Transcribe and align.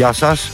Γεια 0.00 0.12
σας, 0.12 0.50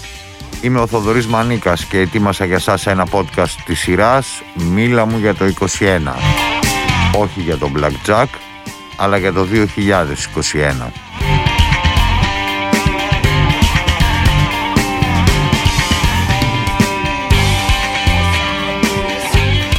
είμαι 0.61 0.81
ο 0.81 0.87
Θοδωρής 0.87 1.27
Μανίκας 1.27 1.85
και 1.85 1.99
ετοίμασα 1.99 2.45
για 2.45 2.59
σας 2.59 2.87
ένα 2.87 3.07
podcast 3.11 3.55
της 3.65 3.79
σειράς 3.79 4.43
«Μίλα 4.55 5.05
μου 5.05 5.19
για 5.19 5.35
το 5.35 5.45
21». 5.45 6.15
Όχι 7.19 7.41
για 7.41 7.57
το 7.57 7.71
Blackjack, 7.77 8.27
αλλά 8.97 9.17
για 9.17 9.33
το 9.33 9.45
2021. 9.45 10.93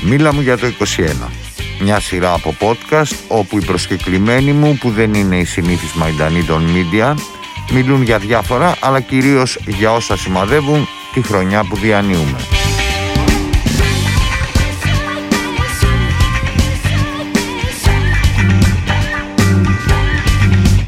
Μίλα 0.04 0.34
μου 0.34 0.42
για 0.42 0.58
το 0.58 0.68
21. 0.68 1.30
Μια 1.82 2.00
σειρά 2.00 2.34
από 2.34 2.56
podcast 2.60 3.16
όπου 3.28 3.58
οι 3.58 3.66
προσκεκλημένοι 3.66 4.52
μου 4.52 4.78
που 4.78 4.90
δεν 4.90 5.14
είναι 5.14 5.38
οι 5.38 5.46
συνήθεις 5.46 5.94
μαϊντανοί 5.94 6.44
των 6.44 6.66
media 6.74 7.14
μιλούν 7.72 8.02
για 8.02 8.18
διάφορα 8.18 8.76
αλλά 8.80 9.00
κυρίως 9.00 9.60
για 9.66 9.92
όσα 9.92 10.18
σημαδεύουν 10.18 10.88
τη 11.14 11.22
χρονιά 11.22 11.64
που 11.70 11.76
διανύουμε. 11.76 12.38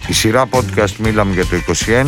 Η 0.08 0.14
σειρά 0.14 0.48
podcast 0.52 0.96
Μίλαμε 0.98 1.34
για 1.34 1.46
το 1.46 1.56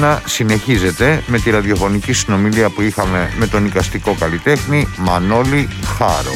21 0.02 0.18
συνεχίζεται 0.26 1.24
με 1.28 1.40
τη 1.40 1.50
ραδιοφωνική 1.50 2.14
συνομιλία 2.14 2.70
που 2.70 2.82
είχαμε 2.82 3.34
με 3.38 3.48
τον 3.48 3.66
οικαστικό 3.66 4.16
καλλιτέχνη 4.20 4.88
Μανώλη 4.98 5.68
Χάρο. 5.98 6.34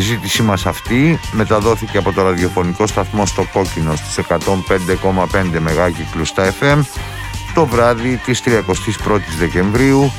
Συζήτησή 0.00 0.42
μας 0.42 0.66
αυτή 0.66 1.18
μεταδόθηκε 1.32 1.98
από 1.98 2.12
το 2.12 2.22
ραδιοφωνικό 2.22 2.86
σταθμό 2.86 3.26
στο 3.26 3.46
Κόκκινο 3.52 3.96
στις 3.96 4.24
105,5 4.28 5.58
μεγάκυκλους 5.58 6.28
στα 6.28 6.54
FM 6.60 6.80
το 7.54 7.66
βράδυ 7.66 8.20
της 8.24 8.42
31ης 8.44 8.58
Δεκεμβρίου 9.38 10.12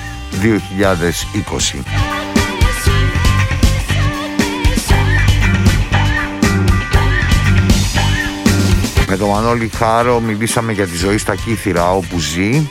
2020. 1.77 1.79
Με 9.07 9.17
τον 9.17 9.29
Μανώλη 9.29 9.67
Χάρο 9.67 10.19
μιλήσαμε 10.19 10.71
για 10.71 10.87
τη 10.87 10.95
ζωή 10.95 11.17
στα 11.17 11.35
Κύθυρα 11.35 11.91
όπου 11.91 12.19
ζει 12.19 12.69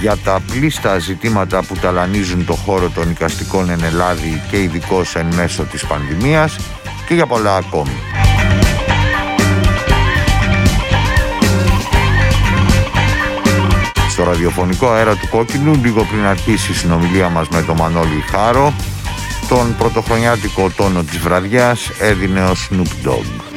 για 0.00 0.16
τα 0.16 0.40
πλήστα 0.46 0.98
ζητήματα 0.98 1.62
που 1.62 1.76
ταλανίζουν 1.76 2.44
το 2.44 2.54
χώρο 2.54 2.90
των 2.90 3.10
οικαστικών 3.10 3.70
εν 3.70 3.84
Ελλάδη 3.84 4.42
και 4.50 4.62
ειδικώς 4.62 5.16
εν 5.16 5.26
μέσω 5.34 5.62
της 5.62 5.86
πανδημίας 5.86 6.58
και 7.06 7.14
για 7.14 7.26
πολλά 7.26 7.56
ακόμη. 7.56 8.00
Στο 14.08 14.24
ραδιοφωνικό 14.24 14.90
αέρα 14.90 15.14
του 15.14 15.28
Κόκκινου, 15.30 15.74
λίγο 15.74 16.04
πριν 16.04 16.24
αρχίσει 16.24 16.72
η 16.72 16.74
συνομιλία 16.74 17.28
μας 17.28 17.48
με 17.48 17.62
τον 17.62 17.76
Μανώλη 17.76 18.24
Χάρο, 18.30 18.74
τον 19.48 19.76
πρωτοχρονιάτικο 19.78 20.70
τόνο 20.76 21.02
της 21.02 21.18
βραδιάς 21.18 21.90
έδινε 22.00 22.44
ο 22.44 22.52
Snoop 22.52 23.08
Dogg. 23.08 23.55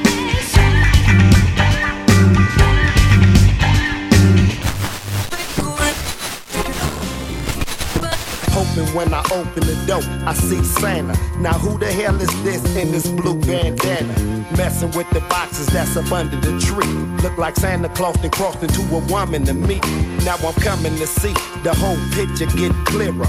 when 8.95 9.13
I 9.13 9.23
open 9.33 9.63
the 9.67 9.77
door, 9.87 10.03
I 10.27 10.35
see 10.35 10.63
Santa. 10.63 11.15
Now 11.39 11.55
who 11.55 11.79
the 11.79 11.91
hell 11.93 12.21
is 12.21 12.43
this 12.43 12.63
in 12.77 12.93
this 12.93 13.09
blue 13.09 13.39
bandana? 13.41 14.15
Messing 14.57 14.91
with 14.93 15.09
the 15.11 15.21
boxes 15.29 15.67
that's 15.67 15.97
up 15.97 16.11
under 16.13 16.37
the 16.37 16.59
tree. 16.61 16.93
Look 17.23 17.37
like 17.39 17.57
Santa 17.57 17.89
Claus 17.89 18.17
and 18.23 18.33
crossed 18.33 18.63
into 18.63 18.83
a 18.95 19.01
woman 19.13 19.45
to 19.47 19.55
me. 19.55 19.81
Now 20.25 20.37
I'm 20.37 20.55
coming 20.55 20.97
to 20.97 21.07
see 21.07 21.35
the 21.63 21.75
whole 21.75 21.99
picture 22.17 22.47
get 22.57 22.73
clearer. 22.87 23.29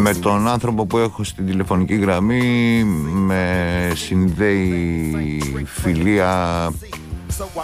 Με 0.00 0.14
τον 0.14 0.48
άνθρωπο 0.48 0.86
που 0.86 0.98
έχω 0.98 1.24
στην 1.24 1.46
τηλεφωνική 1.46 1.94
γραμμή 1.94 2.84
με 2.84 3.92
συνδέει 3.94 5.42
φιλία 5.64 6.72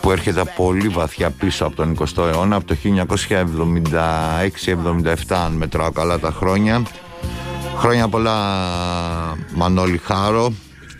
που 0.02 0.12
έρχεται 0.12 0.44
πολύ 0.56 0.88
βαθιά 0.88 1.30
πίσω 1.30 1.66
από 1.66 1.75
τον 1.75 1.97
20ο 2.00 2.28
αιώνα, 2.28 2.56
από 2.56 2.66
το 2.66 2.75
1976-77 5.06 5.13
αν 5.46 5.52
μετράω 5.52 5.91
καλά 5.91 6.19
τα 6.19 6.31
χρόνια. 6.31 6.84
Χρόνια 7.78 8.08
πολλά 8.08 8.35
Μανώλη 9.56 9.97
Χάρο, 9.97 10.53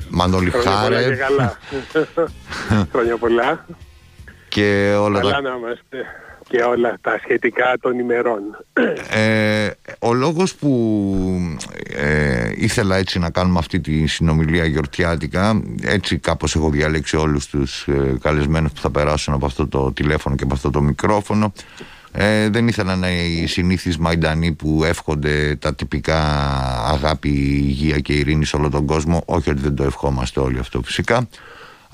Μανώλη 0.10 0.50
Χάρε. 0.50 0.96
Χρόνια 0.96 1.16
καλά. 1.16 1.58
Χρόνια 2.92 3.18
πολλά. 3.18 3.66
Και 4.48 4.96
όλα 5.00 5.20
καλά 5.20 5.32
τα... 5.32 5.42
να 5.42 5.56
είμαστε 5.56 5.98
και 6.48 6.62
όλα 6.62 6.98
τα 7.02 7.20
σχετικά 7.24 7.78
των 7.82 8.00
ημερών. 8.00 8.42
Ε, 9.10 9.70
ο 10.00 10.14
λόγος 10.14 10.56
που 10.56 10.70
ε, 11.96 12.52
ήθελα 12.56 12.96
έτσι 12.96 13.20
να 13.20 13.30
κάνουμε 13.30 13.60
αυτή 13.60 13.80
τη 13.80 14.08
συνομιλία 14.08 14.66
γιορτιάτικα 14.66 15.62
έτσι 15.82 16.18
κάπως 16.18 16.56
έχω 16.56 16.70
διαλέξει 16.70 17.18
όλους 17.18 17.48
τους 17.48 17.88
ε, 17.88 18.18
καλεσμένους 18.22 18.72
που 18.72 18.80
θα 18.80 18.92
περάσουν 18.92 19.34
από 19.34 19.46
αυτό 19.46 19.68
το 19.68 19.92
τηλέφωνο 19.92 20.36
και 20.36 20.44
από 20.44 20.54
αυτό 20.54 20.70
το 20.70 20.82
μικρόφωνο 20.82 21.54
ε, 22.12 22.50
δεν 22.50 22.68
ήθελα 22.68 22.96
να 22.96 23.10
είναι 23.10 23.42
οι 23.42 23.48
συνήθεις 23.48 23.98
μαϊντανοί 23.98 24.52
που 24.52 24.84
εύχονται 24.84 25.56
τα 25.60 25.76
τυπικά 25.76 26.22
αγάπη, 26.88 27.30
υγεία 27.30 28.00
και 28.00 28.14
ειρήνη 28.14 28.46
σε 28.46 28.56
όλο 28.56 28.70
τον 28.70 28.86
κόσμο 28.86 29.24
όχι 29.26 29.50
ότι 29.50 29.62
δεν 29.62 29.76
το 29.76 29.84
ευχόμαστε 29.84 30.40
όλοι 30.40 30.60
αυτό 30.60 30.82
φυσικά 30.82 31.28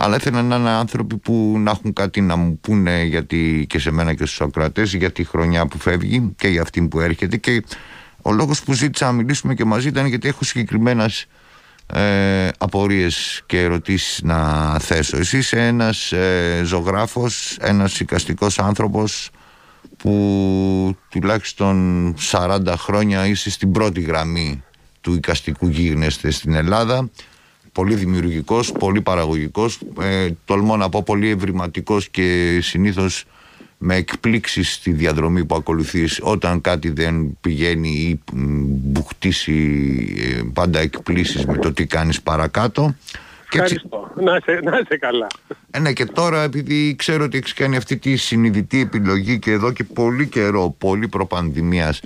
αλλά 0.04 0.16
ήθελα 0.16 0.42
να 0.42 0.56
είναι 0.56 0.70
άνθρωποι 0.70 1.18
που 1.18 1.56
να 1.60 1.72
έχουν 1.72 1.94
κάτι 1.94 2.22
να 2.22 2.36
μου 2.36 2.60
πούνε 2.62 3.04
γιατί 3.04 3.66
και 3.70 3.80
σε 3.80 3.92
μένα 3.92 4.14
και 4.14 4.26
στους 4.26 4.42
ακροατές 4.42 4.94
για 4.94 5.12
τη 5.12 5.24
χρονιά 5.24 5.66
που 5.68 5.78
φεύγει 5.78 6.34
και 6.38 6.48
για 6.48 6.62
αυτή 6.62 6.82
που 6.82 7.00
έρχεται 7.00 7.38
και 7.38 7.64
ο 8.22 8.32
λόγος 8.32 8.64
που 8.64 8.74
ζήτησα 8.74 9.06
να 9.06 9.12
μιλήσουμε 9.12 9.54
και 9.54 9.66
μαζί 9.66 9.88
ήταν 9.88 10.06
γιατί 10.06 10.28
έχω 10.28 10.44
συγκεκριμένες 10.44 11.26
ε, 11.94 12.48
απορίες 12.58 13.44
και 13.46 13.62
ερωτήσεις 13.62 14.22
να 14.24 14.80
θέσω. 14.80 15.18
Εσύ 15.18 15.38
είσαι 15.38 15.68
ένας 15.68 16.12
ε, 16.12 16.62
ζωγράφος, 16.66 17.58
ένας 17.62 18.00
οικαστικός 18.00 18.60
άνθρωπος 18.60 19.30
που 19.98 20.98
τουλάχιστον 21.10 22.16
40 22.32 22.74
χρόνια 22.78 23.28
είσαι 23.28 23.50
στην 23.50 23.72
πρώτη 23.72 24.02
γραμμή 24.02 24.64
του 25.02 25.14
οικαστικού 25.14 25.68
γίγνεσθε 25.68 26.32
στην 26.32 26.54
Ελλάδα 26.54 27.10
πολύ 27.72 27.96
δημιουργικός, 27.96 28.72
πολύ 28.72 29.02
παραγωγικός, 29.02 29.80
ε, 30.02 30.28
τολμώ 30.46 30.78
να 30.78 30.90
πω 30.90 31.04
πολύ 31.04 31.30
ευρηματικός 31.30 32.10
και 32.10 32.60
συνήθως 32.62 33.26
με 33.78 33.96
εκπλήξεις 33.96 34.74
στη 34.74 34.92
διαδρομή 34.92 35.46
που 35.46 35.56
ακολουθείς 35.56 36.20
όταν 36.24 36.62
κάτι 36.62 36.90
δεν 36.90 37.38
πηγαίνει 37.42 37.90
ή 37.90 38.20
μπουχτίσει 38.34 39.54
ε, 40.38 40.42
πάντα 40.54 40.80
εκπλήσεις 40.80 41.46
με 41.46 41.58
το 41.58 41.74
τι 41.74 41.86
κάνεις 41.86 42.22
παρακάτω. 42.22 42.96
Ευχαριστώ. 43.54 44.12
Να 44.16 44.36
είσαι, 44.36 44.60
να 44.64 44.78
είσαι 44.78 44.98
καλά. 44.98 45.28
Ε, 45.72 45.80
ναι, 45.80 45.94
και 45.94 46.06
τώρα 46.06 46.42
επειδή 46.42 46.96
ξέρω 46.96 47.24
ότι 47.24 47.38
έχεις 47.38 47.54
κάνει 47.54 47.76
αυτή 47.76 47.98
τη 47.98 48.16
συνειδητή 48.16 48.80
επιλογή 48.82 49.40
και 49.40 49.52
εδώ 49.52 49.72
και 49.72 49.84
πολύ 49.84 50.28
καιρό, 50.28 50.76
πολύ 50.78 51.08
προπανδημίας, 51.08 52.02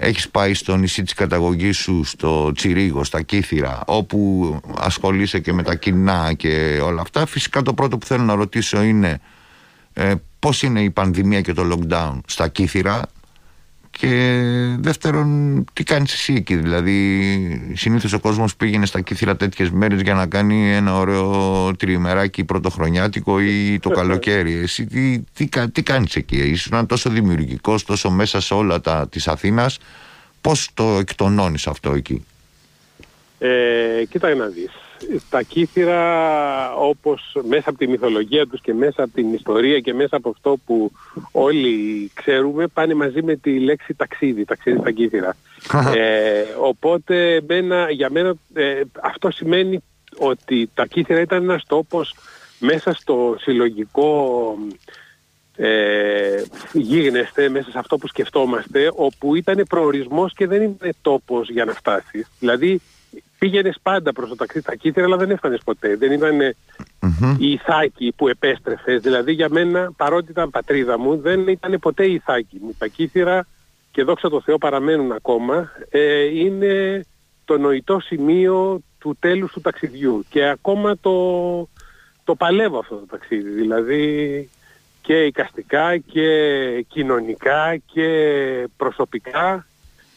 έχεις 0.00 0.28
πάει 0.28 0.54
στο 0.54 0.76
νησί 0.76 1.02
της 1.02 1.14
καταγωγής 1.14 1.76
σου, 1.76 2.04
στο 2.04 2.52
Τσιρίγο, 2.52 3.04
στα 3.04 3.22
Κύθυρα, 3.22 3.82
όπου 3.86 4.60
ασχολείσαι 4.78 5.38
και 5.38 5.52
με 5.52 5.62
τα 5.62 5.74
κοινά 5.74 6.32
και 6.32 6.80
όλα 6.84 7.00
αυτά. 7.00 7.26
Φυσικά 7.26 7.62
το 7.62 7.74
πρώτο 7.74 7.98
που 7.98 8.06
θέλω 8.06 8.22
να 8.22 8.34
ρωτήσω 8.34 8.82
είναι 8.82 9.20
ε, 9.92 10.14
πώς 10.38 10.62
είναι 10.62 10.82
η 10.82 10.90
πανδημία 10.90 11.40
και 11.40 11.52
το 11.52 11.62
lockdown 11.72 12.20
στα 12.26 12.48
Κύθυρα; 12.48 13.02
Και 14.00 14.76
δεύτερον 14.78 15.64
τι 15.72 15.82
κάνεις 15.82 16.12
εσύ 16.12 16.32
εκεί 16.32 16.56
δηλαδή 16.56 17.72
συνήθως 17.74 18.12
ο 18.12 18.20
κόσμος 18.20 18.56
πήγαινε 18.56 18.86
στα 18.86 19.00
Κύθυρα 19.00 19.36
τέτοιες 19.36 19.70
μέρες 19.70 20.00
για 20.00 20.14
να 20.14 20.26
κάνει 20.26 20.72
ένα 20.72 20.96
ωραίο 20.96 21.76
τριημεράκι 21.76 22.44
πρωτοχρονιάτικο 22.44 23.40
ή 23.40 23.78
το 23.78 23.90
καλοκαίρι. 23.90 24.52
Εσύ 24.52 24.86
τι, 24.86 25.18
τι, 25.18 25.48
τι 25.72 25.82
κάνεις 25.82 26.16
εκεί 26.16 26.36
ήσουν 26.36 26.86
τόσο 26.86 27.10
δημιουργικός 27.10 27.84
τόσο 27.84 28.10
μέσα 28.10 28.40
σε 28.40 28.54
όλα 28.54 28.80
τα 28.80 29.08
της 29.08 29.28
Αθήνας. 29.28 29.78
Πώς 30.40 30.70
το 30.74 30.84
εκτονώνεις 30.84 31.66
αυτό 31.66 31.92
εκεί; 31.92 32.24
Ε, 33.38 34.04
κοίτα 34.10 34.34
να 34.34 34.46
δεις 34.46 34.70
τα 35.30 35.42
κύθυρα 35.42 36.74
όπως 36.74 37.36
μέσα 37.48 37.70
από 37.70 37.78
τη 37.78 37.88
μυθολογία 37.88 38.46
τους 38.46 38.60
και 38.60 38.74
μέσα 38.74 39.02
από 39.02 39.12
την 39.14 39.34
ιστορία 39.34 39.80
και 39.80 39.94
μέσα 39.94 40.16
από 40.16 40.28
αυτό 40.28 40.56
που 40.66 40.92
όλοι 41.32 42.10
ξέρουμε 42.14 42.66
πάνε 42.66 42.94
μαζί 42.94 43.22
με 43.22 43.36
τη 43.36 43.58
λέξη 43.58 43.94
ταξίδι, 43.94 44.44
ταξίδι 44.44 44.78
στα 44.78 44.90
κύθυρα. 44.90 45.36
ε, 45.96 46.44
οπότε 46.60 47.40
για 47.90 48.10
μένα 48.10 48.34
ε, 48.54 48.80
αυτό 49.00 49.30
σημαίνει 49.30 49.82
ότι 50.18 50.70
τα 50.74 50.86
κύθυρα 50.86 51.20
ήταν 51.20 51.42
ένας 51.42 51.64
τόπος 51.66 52.14
μέσα 52.58 52.92
στο 52.92 53.36
συλλογικό 53.38 54.54
ε, 55.56 56.42
γίγνεσθε 56.72 57.48
μέσα 57.48 57.70
σε 57.70 57.78
αυτό 57.78 57.98
που 57.98 58.08
σκεφτόμαστε 58.08 58.90
όπου 58.94 59.34
ήταν 59.34 59.64
προορισμός 59.68 60.34
και 60.34 60.46
δεν 60.46 60.62
είναι 60.62 60.94
τόπος 61.02 61.50
για 61.50 61.64
να 61.64 61.72
φτάσεις. 61.72 62.28
Δηλαδή 62.38 62.80
πήγαινες 63.38 63.78
πάντα 63.82 64.12
προς 64.12 64.28
το 64.28 64.34
ταξίδι 64.34 64.64
στα 64.64 64.76
κύθρα 64.76 65.04
αλλά 65.04 65.16
δεν 65.16 65.30
έφτανες 65.30 65.60
ποτέ. 65.64 65.96
Δεν 65.96 66.12
ήταν 66.12 66.40
η 67.38 67.50
Ιθάκη 67.52 68.12
που 68.16 68.28
επέστρεφες. 68.28 69.00
Δηλαδή 69.00 69.32
για 69.32 69.48
μένα 69.50 69.92
παρότι 69.96 70.30
ήταν 70.30 70.50
πατρίδα 70.50 70.98
μου 70.98 71.16
δεν 71.16 71.48
ήταν 71.48 71.78
ποτέ 71.80 72.04
η 72.06 72.12
Ιθάκη 72.14 72.58
μου. 72.62 72.74
Τα 72.78 72.86
κύθρα 72.86 73.46
και 73.90 74.02
δόξα 74.02 74.28
τω 74.28 74.40
Θεώ 74.40 74.58
παραμένουν 74.58 75.12
ακόμα 75.12 75.70
ε, 75.90 76.24
είναι 76.24 77.04
το 77.44 77.58
νοητό 77.58 78.00
σημείο 78.00 78.80
του 78.98 79.16
τέλους 79.20 79.52
του 79.52 79.60
ταξιδιού 79.60 80.24
και 80.28 80.44
ακόμα 80.44 80.96
το, 81.00 81.68
το 82.24 82.34
παλεύω 82.34 82.78
αυτό 82.78 82.94
το 82.94 83.06
ταξίδι. 83.06 83.50
Δηλαδή 83.50 84.48
και 85.02 85.24
οικαστικά 85.24 85.96
και 85.96 86.30
κοινωνικά 86.88 87.76
και 87.76 88.08
προσωπικά 88.76 89.66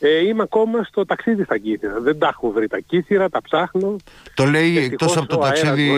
ε, 0.04 0.28
είμαι 0.28 0.44
ακόμα 0.44 0.84
στο 0.84 1.06
ταξίδι 1.06 1.44
στα 1.44 1.58
κύθυρα. 1.58 2.00
Δεν 2.00 2.20
τα 2.20 2.28
έχω 2.28 2.52
βρει 2.52 2.68
τα 2.68 2.80
κύθυρα, 2.80 3.30
τα 3.30 3.42
ψάχνω. 3.42 3.96
Το 4.34 4.46
λέει 4.46 4.78
εκτός 4.78 5.18
από 5.18 5.28
το, 5.28 5.38
ταξίδι, 5.38 5.92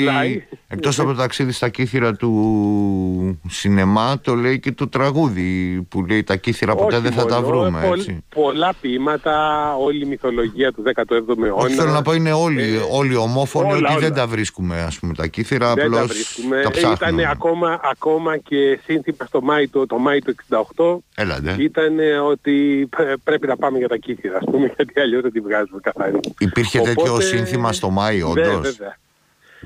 εκτός 0.67 0.99
από 0.99 1.09
το 1.09 1.15
ταξίδι 1.15 1.51
στα 1.51 1.69
κύθυρα 1.69 2.13
του 2.15 3.39
σινεμά, 3.49 4.19
το 4.19 4.35
λέει 4.35 4.59
και 4.59 4.71
το 4.71 4.87
τραγούδι 4.87 5.81
που 5.89 6.05
λέει 6.05 6.23
τα 6.23 6.35
κύθυρα 6.35 6.75
ποτέ 6.75 6.99
δεν 6.99 7.11
θα 7.11 7.25
τα 7.25 7.41
βρούμε. 7.41 7.87
Έτσι. 7.93 8.23
πολλά 8.29 8.73
ποίηματα, 8.81 9.35
όλη 9.75 10.03
η 10.03 10.05
μυθολογία 10.05 10.71
του 10.71 10.83
17ου 10.95 11.43
αιώνα. 11.43 11.53
Όχι, 11.53 11.73
θέλω 11.73 11.91
να 11.91 12.01
πω 12.01 12.13
είναι 12.13 12.31
όλοι, 12.31 12.75
ε, 12.75 12.79
όλοι 12.91 13.15
ομόφωνοι 13.15 13.73
όλα, 13.73 13.91
ότι 13.91 14.03
δεν 14.03 14.13
τα 14.13 14.27
βρίσκουμε 14.27 14.81
ας 14.81 14.99
πούμε 14.99 15.13
τα 15.13 15.27
κύθυρα, 15.27 15.73
δεν 15.73 15.85
απλώς 15.85 16.37
τα, 16.49 16.61
τα 16.61 16.71
ψάχνουμε. 16.71 17.21
Ήταν 17.21 17.31
ακόμα, 17.31 17.79
ακόμα 17.91 18.37
και 18.37 18.79
σύνθημα 18.83 19.25
στο 19.27 19.41
Μάη 19.41 19.67
του, 19.67 19.85
το 19.85 19.97
Μάη 19.97 20.19
του 20.19 20.35
68 20.75 20.97
Έλατε. 21.15 21.55
ήταν 21.59 21.93
ότι 22.29 22.89
πρέπει 23.23 23.47
να 23.47 23.57
πάμε 23.57 23.77
για 23.77 23.87
τα 23.93 23.99
κύθυρα, 23.99 24.37
ας 24.37 24.43
πούμε, 24.51 24.65
γιατί 24.75 24.99
αλλιώς 24.99 25.21
δεν 25.21 25.31
τη 25.31 25.39
βγάζουμε 25.39 25.79
καθαρή. 25.81 26.19
Υπήρχε 26.39 26.79
Οπότε... 26.79 26.93
τέτοιο 26.93 27.19
σύνθημα 27.19 27.73
στο 27.73 27.89
Μάη, 27.89 28.21
όντως; 28.21 28.59
Βέβαια. 28.59 28.97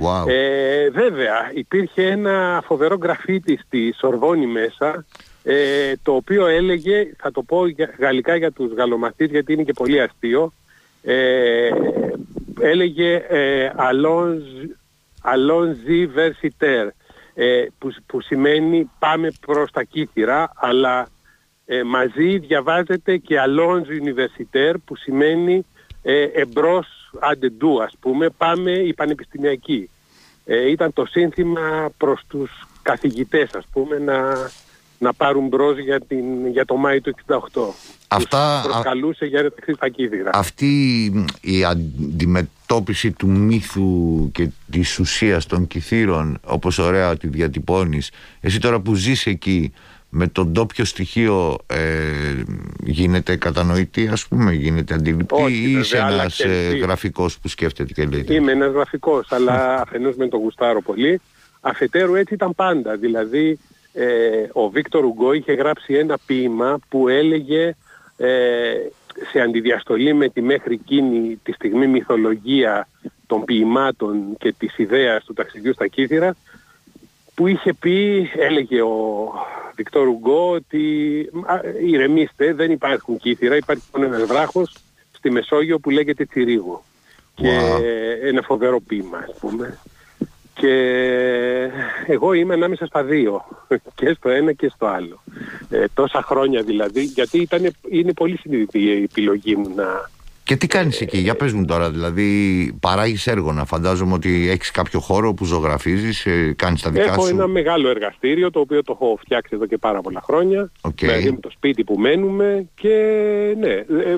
Wow. 0.03 0.27
Ε, 0.27 0.89
βέβαια, 0.89 1.51
υπήρχε 1.53 2.06
ένα 2.06 2.63
φοβερό 2.65 2.97
γραφίτι 3.01 3.59
στη 3.65 3.94
Σορβόνη 3.97 4.47
μέσα, 4.47 5.06
ε, 5.44 5.94
το 6.03 6.12
οποίο 6.15 6.47
έλεγε, 6.47 7.12
θα 7.18 7.31
το 7.31 7.44
πω 7.44 7.62
γαλλικά 8.00 8.35
για 8.35 8.51
τους 8.51 8.74
γαλλομαθείς 8.74 9.29
γιατί 9.29 9.53
είναι 9.53 9.63
και 9.63 9.74
πολύ 9.74 10.01
αστείο, 10.01 10.53
ε, 11.03 11.69
έλεγε 12.59 13.15
ε, 13.15 13.71
allons-y 15.24 16.07
versiter, 16.18 16.88
ε, 17.33 17.65
που, 17.77 17.94
που 18.06 18.21
σημαίνει 18.21 18.89
πάμε 19.00 19.31
προς 19.45 19.71
τα 19.71 19.83
κύθυρα, 19.83 20.51
αλλά 20.56 21.07
ε, 21.69 21.84
μαζί 21.84 22.38
διαβάζεται 22.38 23.18
και 23.18 23.36
Allons 23.46 24.04
Universitaire 24.04 24.75
που 24.86 24.96
σημαίνει 24.96 25.66
ε, 26.02 26.24
εμπρός 26.24 26.88
αντεντού 27.19 27.84
ας 27.84 27.94
πούμε, 28.00 28.30
πάμε 28.30 28.72
η 28.72 28.94
πανεπιστημιακή. 28.94 29.90
Ε, 30.46 30.69
ήταν 30.69 30.94
το 30.94 31.06
σύνθημα 31.06 31.90
προς 31.98 32.22
τους 32.28 32.68
καθηγητές 32.81 33.54
ας 33.54 33.66
πούμε 33.72 33.98
να, 33.98 34.50
να 34.98 35.14
πάρουν 35.14 35.48
μπρος 35.48 35.80
για, 35.80 36.02
την, 36.02 36.48
για 36.48 36.66
το 36.66 36.75
Μάη 36.75 37.02
του 37.02 37.16
68. 37.28 37.38
Αυτά, 38.08 38.62
προσκαλούσε 38.63 39.25
για 39.25 39.40
ένα 39.40 39.52
στα 39.75 39.90
κίδυρα. 39.90 40.30
Αυτή 40.34 41.06
η 41.42 41.63
αντιμετώπιση 41.63 43.12
του 43.12 43.28
μύθου 43.28 44.30
και 44.31 44.50
της 44.72 45.00
ουσίας 45.00 45.46
των 45.46 45.68
κηθήρων 45.68 46.40
όπως 46.46 46.78
ωραία 46.78 47.18
τη 47.18 47.28
διατυπώνεις 47.28 48.12
εσύ 48.40 48.60
τώρα 48.60 48.80
που 48.80 48.96
ζεις 48.96 49.25
εκεί 49.25 49.74
με 50.18 50.28
τον 50.28 50.48
ντόπιο 50.48 50.86
στοιχείο 50.86 51.58
ε, 51.68 52.44
γίνεται 52.84 53.36
κατανοητή 53.36 54.08
ας 54.08 54.28
πούμε, 54.28 54.54
γίνεται 54.54 54.94
αντιληπτή 54.94 55.52
ή 55.52 55.72
είσαι 55.72 55.98
ένας 55.98 56.40
ε, 56.40 56.78
γραφικός 56.81 57.40
που 57.40 57.48
σκέφτεται 57.48 57.94
και 57.94 58.06
λέει. 58.06 58.25
Είμαι 58.30 58.52
ένας 58.52 58.72
γραφικός, 58.72 59.31
αλλά 59.31 59.81
αφενός 59.81 60.16
με 60.16 60.28
τον 60.28 60.40
γουστάρω 60.40 60.81
πολύ. 60.81 61.22
Αφετέρου 61.62 62.16
έτσι 62.16 62.34
ήταν 62.34 62.56
πάντα, 62.56 62.96
δηλαδή 62.96 63.60
ε, 63.94 64.06
ο 64.52 64.69
Βίκτορ 64.69 65.06
Ουγκό 65.06 65.34
είχε 65.34 65.54
γράψει 65.54 65.94
ένα 65.94 66.18
ποίημα 66.25 66.80
που 66.90 67.08
έλεγε 67.08 67.75
ε, 68.18 68.30
σε 69.31 69.40
αντιδιαστολή 69.40 70.13
με 70.13 70.30
τη 70.30 70.42
μέχρι 70.42 70.74
εκείνη 70.74 71.40
τη 71.44 71.52
στιγμή 71.52 71.88
μυθολογία 71.88 72.88
των 73.28 73.44
ποιημάτων 73.46 74.38
και 74.38 74.54
της 74.58 74.78
ιδέας 74.78 75.24
του 75.24 75.34
ταξιδιού 75.34 75.74
στα 75.74 75.88
Κύθυρα 75.88 76.36
που 77.38 77.48
είχε 77.48 77.74
πει, 77.74 78.30
έλεγε 78.36 78.81
ο 78.81 79.31
Βικτόρ 79.75 80.07
Ουγκό, 80.07 80.51
ότι 80.51 80.81
ηρεμήστε, 81.86 82.54
δεν 82.54 82.72
υπάρχουν 82.72 83.18
κύθυρα, 83.18 83.56
υπάρχει 83.56 83.84
μόνο 83.94 84.06
ένας 84.06 84.28
βράχος 84.28 84.75
στη 85.12 85.31
Μεσόγειο 85.31 85.80
που 85.80 85.89
λέγεται 85.89 86.25
Τσιρίγο. 86.25 86.84
Και 87.36 87.60
ένα 88.22 88.42
φοβερό 88.42 88.80
ποίημα, 88.80 89.18
ας 89.18 89.38
πούμε. 89.39 89.80
Και 90.54 90.74
εγώ 92.07 92.34
είμαι 92.34 92.54
ανάμεσα 92.54 92.86
στα 92.86 93.04
δύο, 93.04 93.45
και 93.95 94.13
στο 94.18 94.30
ένα 94.30 94.54
και 94.54 94.72
στο 94.75 94.86
άλλο. 94.86 95.24
Ε, 95.69 95.86
τόσα 95.94 96.22
χρόνια 96.22 96.62
δηλαδή, 96.62 97.04
γιατί 97.04 97.42
ήταν, 97.42 97.74
είναι 97.89 98.13
πολύ 98.13 98.38
συνειδητή 98.38 98.80
η 98.80 99.04
επιλογή 99.04 99.56
μου 99.56 99.74
να, 99.75 100.10
και 100.48 100.56
τι 100.56 100.68
κάνεις 100.68 101.02
εκεί, 101.02 101.18
για 101.18 101.36
πες 101.36 101.54
μου 101.54 101.66
τώρα, 101.66 101.92
δηλαδή 101.92 102.28
παράγεις 102.80 103.28
έργο 103.28 103.64
φαντάζομαι 103.66 104.14
ότι 104.14 104.50
έχεις 104.50 104.72
κάποιο 104.72 105.00
χώρο 105.00 105.34
που 105.34 105.46
ζωγραφίζεις, 105.46 106.26
ε, 106.26 106.54
κάνεις 106.58 106.82
τα 106.82 106.90
δικά 106.90 107.04
Έχω 107.04 107.14
σου; 107.14 107.28
Έχω 107.28 107.36
ένα 107.36 107.48
μεγάλο 107.48 107.90
εργαστήριο 107.90 108.52
το 108.52 108.60
οποίο 108.60 108.84
το 108.84 108.98
έχω 109.00 109.18
φτιάξει 109.22 109.52
εδώ 109.56 109.66
και 109.66 109.78
πάρα 109.78 110.02
πολλά 110.02 110.22
χρόνια. 110.24 110.72
Okay. 110.82 110.92
Δηλαδή 110.96 111.32
με 111.32 111.38
το 111.38 111.50
σπίτι 111.50 111.84
που 111.84 112.00
μένουμε 112.00 112.68
και 112.76 112.96
ναι. 113.60 113.74
Ε, 113.74 114.18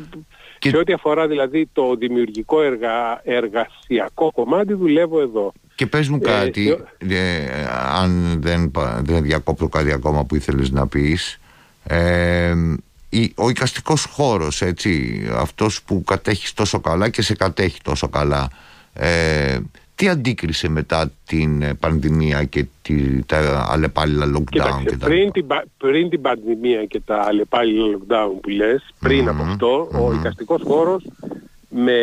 και... 0.59 0.69
Σε 0.69 0.77
ό,τι 0.77 0.93
αφορά 0.93 1.27
δηλαδή 1.27 1.69
το 1.73 1.95
δημιουργικό 1.95 2.61
εργα... 2.61 3.21
εργασιακό 3.23 4.31
κομμάτι 4.31 4.73
δουλεύω 4.73 5.21
εδώ. 5.21 5.51
Και 5.75 5.85
πες 5.85 6.09
μου 6.09 6.19
ε, 6.21 6.25
κάτι, 6.25 6.77
ε, 6.97 7.39
αν 8.01 8.39
δεν, 8.41 8.71
δεν 9.01 9.23
διακόπτω 9.23 9.67
κάτι 9.67 9.91
ακόμα 9.91 10.25
που 10.25 10.35
ήθελες 10.35 10.71
να 10.71 10.87
πεις, 10.87 11.39
ε, 11.83 12.53
ο 13.35 13.49
οικαστικός 13.49 14.05
χώρος 14.05 14.61
έτσι 14.61 15.21
αυτός 15.33 15.83
που 15.83 16.03
κατέχεις 16.03 16.53
τόσο 16.53 16.79
καλά 16.79 17.09
και 17.09 17.21
σε 17.21 17.35
κατέχει 17.35 17.81
τόσο 17.81 18.07
καλά 18.09 18.49
ε, 18.93 19.59
τι 19.95 20.07
αντίκρισε 20.07 20.69
μετά 20.69 21.11
την 21.25 21.77
πανδημία 21.79 22.43
και 22.43 22.65
τη, 22.81 23.23
τα 23.23 23.67
αλλεπάλληλα 23.69 24.25
lockdown 24.25 24.83
και 24.85 24.97
τα 24.97 25.05
πριν, 25.05 25.31
την, 25.31 25.45
πριν 25.77 26.09
την 26.09 26.21
πανδημία 26.21 26.85
και 26.85 26.99
τα 27.05 27.23
αλλεπάλληλα 27.27 27.97
lockdown 27.97 28.39
που 28.41 28.49
λες 28.49 28.93
πριν 28.99 29.29
από 29.29 29.43
αυτό 29.43 29.89
ο 29.93 30.13
εικαστικός 30.13 30.61
χώρος 30.65 31.03
με 31.69 32.01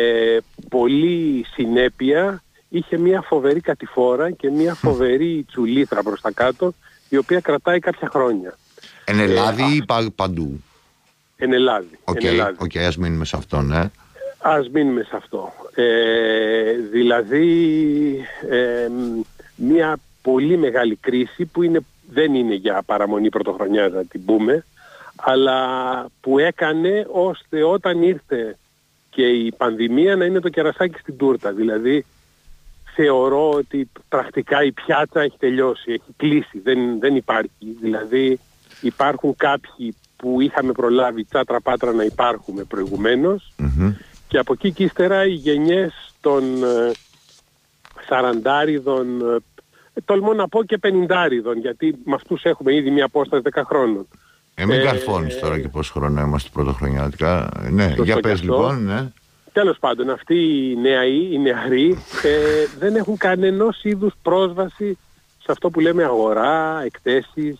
πολύ 0.69 1.45
συνέπεια 1.53 2.41
είχε 2.69 2.97
μια 2.97 3.21
φοβερή 3.21 3.59
κατηφόρα 3.59 4.31
και 4.31 4.49
μια 4.49 4.73
φοβερή 4.73 5.45
τσουλήθρα 5.47 6.03
προς 6.03 6.21
τα 6.21 6.31
κάτω 6.31 6.73
η 7.09 7.17
οποία 7.17 7.39
κρατάει 7.39 7.79
κάποια 7.79 8.09
χρόνια. 8.11 8.57
Εν 9.03 9.19
Ελλάδα 9.19 9.73
ή 9.73 10.11
παντού; 10.15 10.63
Εν 11.37 11.53
Ελλάδη. 11.53 11.99
OK, 12.03 12.19
okay, 12.59 12.77
ας 12.77 12.97
μείνουμε 12.97 13.25
σε 13.25 13.35
αυτό, 13.35 13.61
ναι. 13.61 13.89
Ας 14.37 14.69
μείνουμε 14.69 15.03
σε 15.03 15.15
αυτό. 15.15 15.53
Ε, 15.75 16.73
δηλαδή, 16.91 17.47
ε, 18.49 18.87
μια 19.55 19.97
πολύ 20.21 20.57
μεγάλη 20.57 20.95
κρίση 20.95 21.45
που 21.45 21.63
είναι, 21.63 21.79
δεν 22.09 22.35
είναι 22.35 22.53
για 22.53 22.81
παραμονή 22.85 23.29
πρωτοχρονιά 23.29 23.87
να 23.87 24.05
την 24.05 24.25
πούμε, 24.25 24.65
αλλά 25.15 25.59
που 26.21 26.39
έκανε 26.39 27.07
ώστε 27.11 27.63
όταν 27.63 28.01
ήρθε 28.01 28.57
και 29.09 29.27
η 29.27 29.51
πανδημία 29.51 30.15
να 30.15 30.25
είναι 30.25 30.39
το 30.39 30.49
κερασάκι 30.49 30.99
στην 30.99 31.17
τούρτα. 31.17 31.51
Δηλαδή, 31.51 32.05
θεωρώ 32.95 33.51
ότι 33.51 33.89
πρακτικά 34.09 34.63
η 34.63 34.71
πιάτσα 34.71 35.21
έχει 35.21 35.37
τελειώσει, 35.39 35.91
έχει 35.91 36.13
κλείσει, 36.17 36.59
δεν, 36.59 36.99
δεν 36.99 37.15
υπάρχει. 37.15 37.77
Δηλαδή, 37.81 38.39
υπάρχουν 38.81 39.35
κάποιοι 39.35 39.95
που 40.17 40.41
είχαμε 40.41 40.71
προλάβει 40.71 41.23
τσάτρα 41.23 41.61
πάτρα 41.61 41.91
να 41.91 42.03
υπάρχουμε 42.03 42.63
και 44.27 44.37
από 44.37 44.53
εκεί 44.53 44.71
και 44.71 44.83
ύστερα 44.83 45.25
οι 45.25 45.33
γενιές 45.33 46.13
των 46.21 46.63
ε, 46.63 46.91
σαραντάριδων, 48.07 49.21
ε, 49.21 50.01
τολμώ 50.05 50.33
να 50.33 50.47
πω 50.47 50.63
και 50.63 50.77
πενηντάριδων 50.77 51.59
γιατί 51.59 51.95
με 52.05 52.13
αυτούς 52.13 52.43
έχουμε 52.43 52.75
ήδη 52.75 52.89
μια 52.91 53.05
απόσταση 53.05 53.43
10 53.53 53.61
χρόνων. 53.65 54.07
Ε, 54.55 54.65
μην 54.65 54.79
ε, 54.79 54.83
καρφώνεις 54.83 55.39
τώρα 55.39 55.59
και 55.59 55.67
πόσο 55.67 55.93
χρόνο 55.93 56.21
είμαστε 56.21 56.49
πρωτοχρονιάτικα. 56.53 57.49
Ναι, 57.69 57.95
για 58.03 58.19
πες 58.19 58.43
λοιπόν, 58.43 58.83
ναι. 58.83 59.11
Τέλος 59.51 59.77
πάντων, 59.79 60.09
αυτοί 60.09 60.35
οι 60.35 60.75
νεαροί, 60.75 61.33
οι 61.33 61.39
νεαροί 61.39 61.89
ε, 62.23 62.65
δεν 62.79 62.95
έχουν 62.95 63.17
κανενός 63.17 63.83
είδους 63.83 64.13
πρόσβαση 64.21 64.97
σε 65.37 65.51
αυτό 65.51 65.69
που 65.69 65.79
λέμε 65.79 66.03
αγορά, 66.03 66.81
εκτέσεις, 66.85 67.59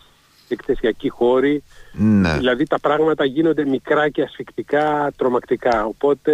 εκθεσιακοί 0.54 1.10
χώροι. 1.10 1.64
Ναι. 1.94 2.34
Δηλαδή 2.34 2.66
τα 2.66 2.80
πράγματα 2.80 3.26
γίνονται 3.26 3.66
μικρά 3.66 4.10
και 4.10 4.22
ασφικτικά, 4.22 5.12
τρομακτικά. 5.16 5.86
Οπότε... 5.86 6.32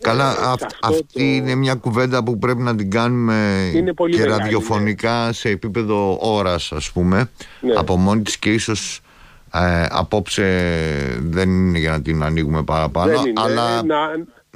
Καλά, 0.00 0.30
ε, 0.30 0.66
αυτή 0.82 1.36
είναι 1.36 1.54
μια 1.54 1.74
κουβέντα 1.74 2.24
που 2.24 2.38
πρέπει 2.38 2.62
να 2.62 2.76
την 2.76 2.90
κάνουμε 2.90 3.70
και 4.10 4.24
ραδιοφωνικά 4.24 5.26
ναι. 5.26 5.32
σε 5.32 5.48
επίπεδο 5.48 6.18
ώρας 6.20 6.72
ας 6.72 6.90
πούμε 6.92 7.30
ναι. 7.60 7.74
από 7.74 7.96
μόνη 7.96 8.22
της 8.22 8.38
και 8.38 8.52
ίσως 8.52 9.00
ε, 9.52 9.86
απόψε 9.90 10.44
δεν 11.20 11.50
είναι 11.50 11.78
για 11.78 11.90
να 11.90 12.02
την 12.02 12.22
ανοίγουμε 12.22 12.62
παραπάνω 12.62 13.10
δεν 13.12 13.26
είναι. 13.26 13.40
αλλά 13.40 13.82
να, 13.82 13.96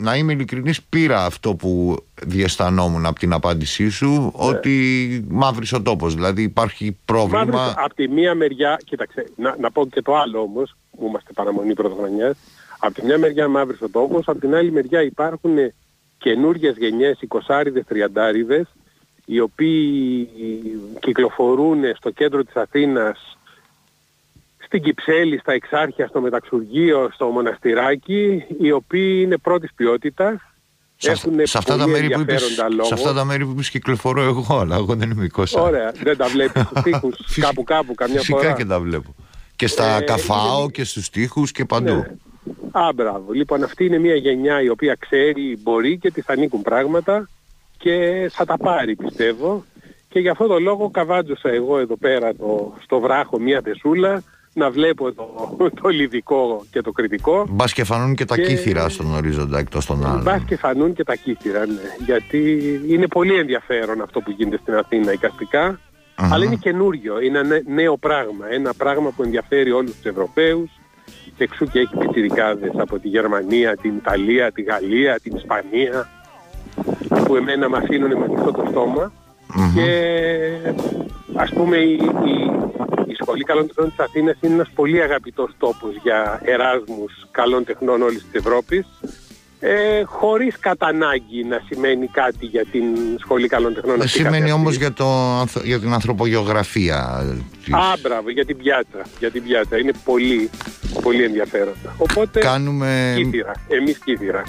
να 0.00 0.16
είμαι 0.16 0.32
ειλικρινής 0.32 0.82
πήρα 0.82 1.24
αυτό 1.24 1.54
που 1.54 1.96
διαισθανόμουν 2.22 3.06
από 3.06 3.18
την 3.18 3.32
απάντησή 3.32 3.88
σου 3.88 4.10
ναι. 4.10 4.30
ότι 4.34 5.24
μαύρης 5.28 5.72
ο 5.72 5.82
τόπος, 5.82 6.14
δηλαδή 6.14 6.42
υπάρχει 6.42 6.96
πρόβλημα. 7.04 7.44
Μαύρης, 7.44 7.74
από 7.76 7.94
τη 7.94 8.08
μία 8.08 8.34
μεριά, 8.34 8.80
κοίταξε, 8.84 9.26
να, 9.36 9.56
να 9.60 9.70
πω 9.70 9.86
και 9.86 10.02
το 10.02 10.16
άλλο 10.16 10.40
όμως, 10.40 10.76
που 10.96 11.06
είμαστε 11.06 11.32
παραμονή 11.32 11.74
πρωτοχρονιάς, 11.74 12.36
από 12.78 12.94
τη 12.94 13.04
μια 13.04 13.18
μεριά 13.18 13.48
μαύρης 13.48 13.80
ο 13.82 13.88
τόπος, 13.88 14.28
από 14.28 14.40
την 14.40 14.54
άλλη 14.54 14.72
μεριά 14.72 15.02
υπάρχουν 15.02 15.56
καινούργιες 16.18 16.76
γενιές, 16.76 17.18
20 17.28 17.82
τριαντάριδες, 17.86 18.66
οι 19.24 19.40
οποίοι 19.40 20.28
κυκλοφορούν 21.00 21.82
στο 21.96 22.10
κέντρο 22.10 22.44
της 22.44 22.56
Αθήνας 22.56 23.38
στην 24.70 24.82
Κυψέλη, 24.82 25.38
στα 25.38 25.52
Εξάρχεια, 25.52 26.06
στο 26.06 26.20
Μεταξουργείο, 26.20 27.10
στο 27.12 27.26
Μοναστηράκι, 27.26 28.44
οι 28.58 28.72
οποίοι 28.72 29.20
είναι 29.24 29.36
πρώτης 29.36 29.70
ποιότητας. 29.74 30.40
Σε, 30.96 31.10
έχουν 31.10 31.40
σε, 31.42 31.58
αυτά 31.58 31.76
τα 31.76 31.86
μέρη 31.86 32.10
που 32.10 32.20
είπες, 32.20 32.42
σε 32.80 32.94
αυτά 32.94 33.12
τα 33.12 33.24
μέρη 33.24 33.44
που 33.44 33.50
είπες 33.50 33.70
κυκλοφορώ 33.70 34.22
εγώ, 34.22 34.58
αλλά 34.60 34.76
εγώ 34.76 34.94
δεν 34.94 35.10
είμαι 35.10 35.24
εικόσα. 35.24 35.60
Ωραία, 35.60 35.92
δεν 36.02 36.16
τα 36.16 36.26
βλέπεις 36.26 36.62
στους 36.62 36.82
τοίχους, 36.84 37.38
κάπου 37.40 37.62
κάπου, 37.62 37.94
καμιά 37.94 38.18
Φυσικά 38.18 38.36
φορά. 38.36 38.48
Φυσικά 38.48 38.62
και 38.62 38.68
τα 38.68 38.80
βλέπω. 38.80 39.14
Και 39.56 39.66
στα 39.66 39.96
ε, 39.96 40.00
καφάο 40.00 40.70
και 40.70 40.84
στους 40.84 41.10
τοίχους 41.10 41.52
και 41.52 41.64
παντού. 41.64 41.94
Ναι. 41.94 42.06
Α, 42.70 42.92
μπράβο. 42.94 43.32
Λοιπόν, 43.32 43.62
αυτή 43.62 43.84
είναι 43.84 43.98
μια 43.98 44.14
γενιά 44.14 44.62
η 44.62 44.68
οποία 44.68 44.96
ξέρει, 44.98 45.58
μπορεί 45.62 45.98
και 45.98 46.10
της 46.10 46.28
ανήκουν 46.28 46.62
πράγματα 46.62 47.28
και 47.78 48.28
θα 48.32 48.44
τα 48.44 48.56
πάρει 48.56 48.96
πιστεύω. 48.96 49.64
Και 50.08 50.18
για 50.20 50.30
αυτό 50.30 50.46
το 50.46 50.58
λόγο 50.58 50.90
καβάντζωσα 50.90 51.48
εγώ 51.48 51.78
εδώ 51.78 51.96
πέρα 51.96 52.34
το, 52.34 52.74
στο 52.82 53.00
βράχο 53.00 53.40
μια 53.40 53.62
τεσούλα 53.62 54.22
να 54.52 54.70
βλέπω 54.70 55.12
το, 55.12 55.70
το 55.82 55.88
λιδικό 55.88 56.64
και 56.70 56.80
το 56.80 56.92
κριτικό. 56.92 57.46
Μπας 57.50 57.72
και 57.72 57.84
φανούν 57.84 58.14
και 58.14 58.24
τα 58.24 58.36
και... 58.36 58.42
κύθυρα 58.42 58.88
στον 58.88 59.14
ορίζοντα 59.14 59.58
εκτός 59.58 59.86
των 59.86 60.06
άλλων. 60.06 60.22
Μπας 60.22 60.42
και 60.46 60.56
φανούν 60.56 60.92
και 60.92 61.04
τα 61.04 61.14
κύθυρα, 61.14 61.66
ναι. 61.66 62.04
Γιατί 62.04 62.60
είναι 62.88 63.06
πολύ 63.06 63.34
ενδιαφέρον 63.34 64.00
αυτό 64.00 64.20
που 64.20 64.30
γίνεται 64.30 64.58
στην 64.62 64.74
Αθήνα 64.74 65.12
εικαστικά. 65.12 65.80
Αλλά 66.14 66.44
είναι 66.44 66.56
καινούριο, 66.56 67.20
είναι 67.20 67.38
ένα 67.38 67.60
νέο 67.66 67.96
πράγμα. 67.96 68.46
Ένα 68.50 68.74
πράγμα 68.74 69.10
που 69.10 69.22
ενδιαφέρει 69.22 69.70
όλους 69.70 69.94
τους 69.94 70.04
Ευρωπαίους. 70.04 70.70
Εξού 71.38 71.64
και 71.64 71.78
έχει 71.78 71.96
πιτσιρικάδες 71.96 72.70
από 72.76 72.98
τη 72.98 73.08
Γερμανία, 73.08 73.76
την 73.76 73.96
Ιταλία, 73.96 74.52
τη 74.52 74.62
Γαλλία, 74.62 75.20
την 75.22 75.36
Ισπανία 75.36 76.08
που 77.24 77.36
εμένα 77.36 77.68
με 77.68 77.76
αφήνουν 77.76 78.18
με 78.18 78.24
ανοιχτό 78.24 78.52
το 78.52 78.64
στομα 78.70 79.12
και 79.74 79.88
ας 81.34 81.50
πούμε 81.52 81.76
η, 81.76 81.92
η, 82.24 82.34
η 83.06 83.14
Σχολή 83.20 83.44
Καλών 83.44 83.66
Τεχνών 83.66 83.88
της 83.88 83.98
Αθήνας 83.98 84.36
είναι 84.40 84.54
ένας 84.54 84.70
πολύ 84.74 85.02
αγαπητός 85.02 85.50
τόπος 85.58 85.94
για 86.02 86.40
εράσμους 86.44 87.26
καλών 87.30 87.64
τεχνών 87.64 88.02
όλης 88.02 88.22
της 88.22 88.40
Ευρώπης 88.40 88.86
ε, 89.60 90.02
χωρίς 90.04 90.58
κατά 90.58 90.86
ανάγκη 90.86 91.44
να 91.44 91.62
σημαίνει 91.68 92.06
κάτι 92.06 92.46
για 92.46 92.64
την 92.70 92.84
Σχολή 93.18 93.48
Καλών 93.48 93.74
Τεχνών. 93.74 93.98
Δεν 93.98 94.08
σημαίνει 94.08 94.52
όμως 94.52 94.76
για, 94.76 94.92
το, 94.92 95.06
για 95.64 95.80
την 95.80 95.92
ανθρωπογεωγραφία. 95.92 97.24
Της... 97.64 97.74
Α, 97.74 97.96
μπράβο, 98.02 98.30
για 98.30 98.44
την 98.44 98.56
πιάτα. 98.56 99.02
Για 99.18 99.30
την 99.30 99.42
πιάτα. 99.42 99.78
Είναι 99.78 99.92
πολύ, 100.04 100.50
πολύ 101.02 101.24
ενδιαφέροντα. 101.24 101.94
Οπότε, 101.96 102.40
Κάνουμε... 102.40 103.12
κύθυρα. 103.16 103.52
Εμείς 103.68 103.98
κύθυρα. 103.98 104.42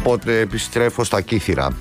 Οπότε 0.00 0.38
επιστρέφω 0.38 1.04
στα 1.04 1.20
κύθυρα. 1.20 1.76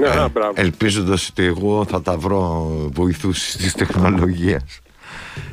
Ναι, 0.00 0.06
ε, 0.06 0.26
ελπίζοντας 0.54 1.28
ότι 1.28 1.44
εγώ 1.44 1.84
θα 1.84 2.02
τα 2.02 2.16
βρω 2.16 2.66
βοηθούς 2.92 3.56
της 3.56 3.74
τεχνολογίας. 3.74 4.80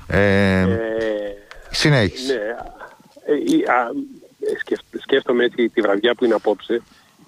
Ε, 0.08 0.62
ε, 0.62 0.68
συνέχισε. 1.70 2.34
Ναι, 2.34 3.36
ε, 3.36 5.00
σκέφτομαι 5.01 5.44
έτσι 5.44 5.70
τη 5.70 5.82
βραδιά 5.82 6.15
που 6.15 6.25
είναι 6.25 6.34
απόψε 6.34 6.82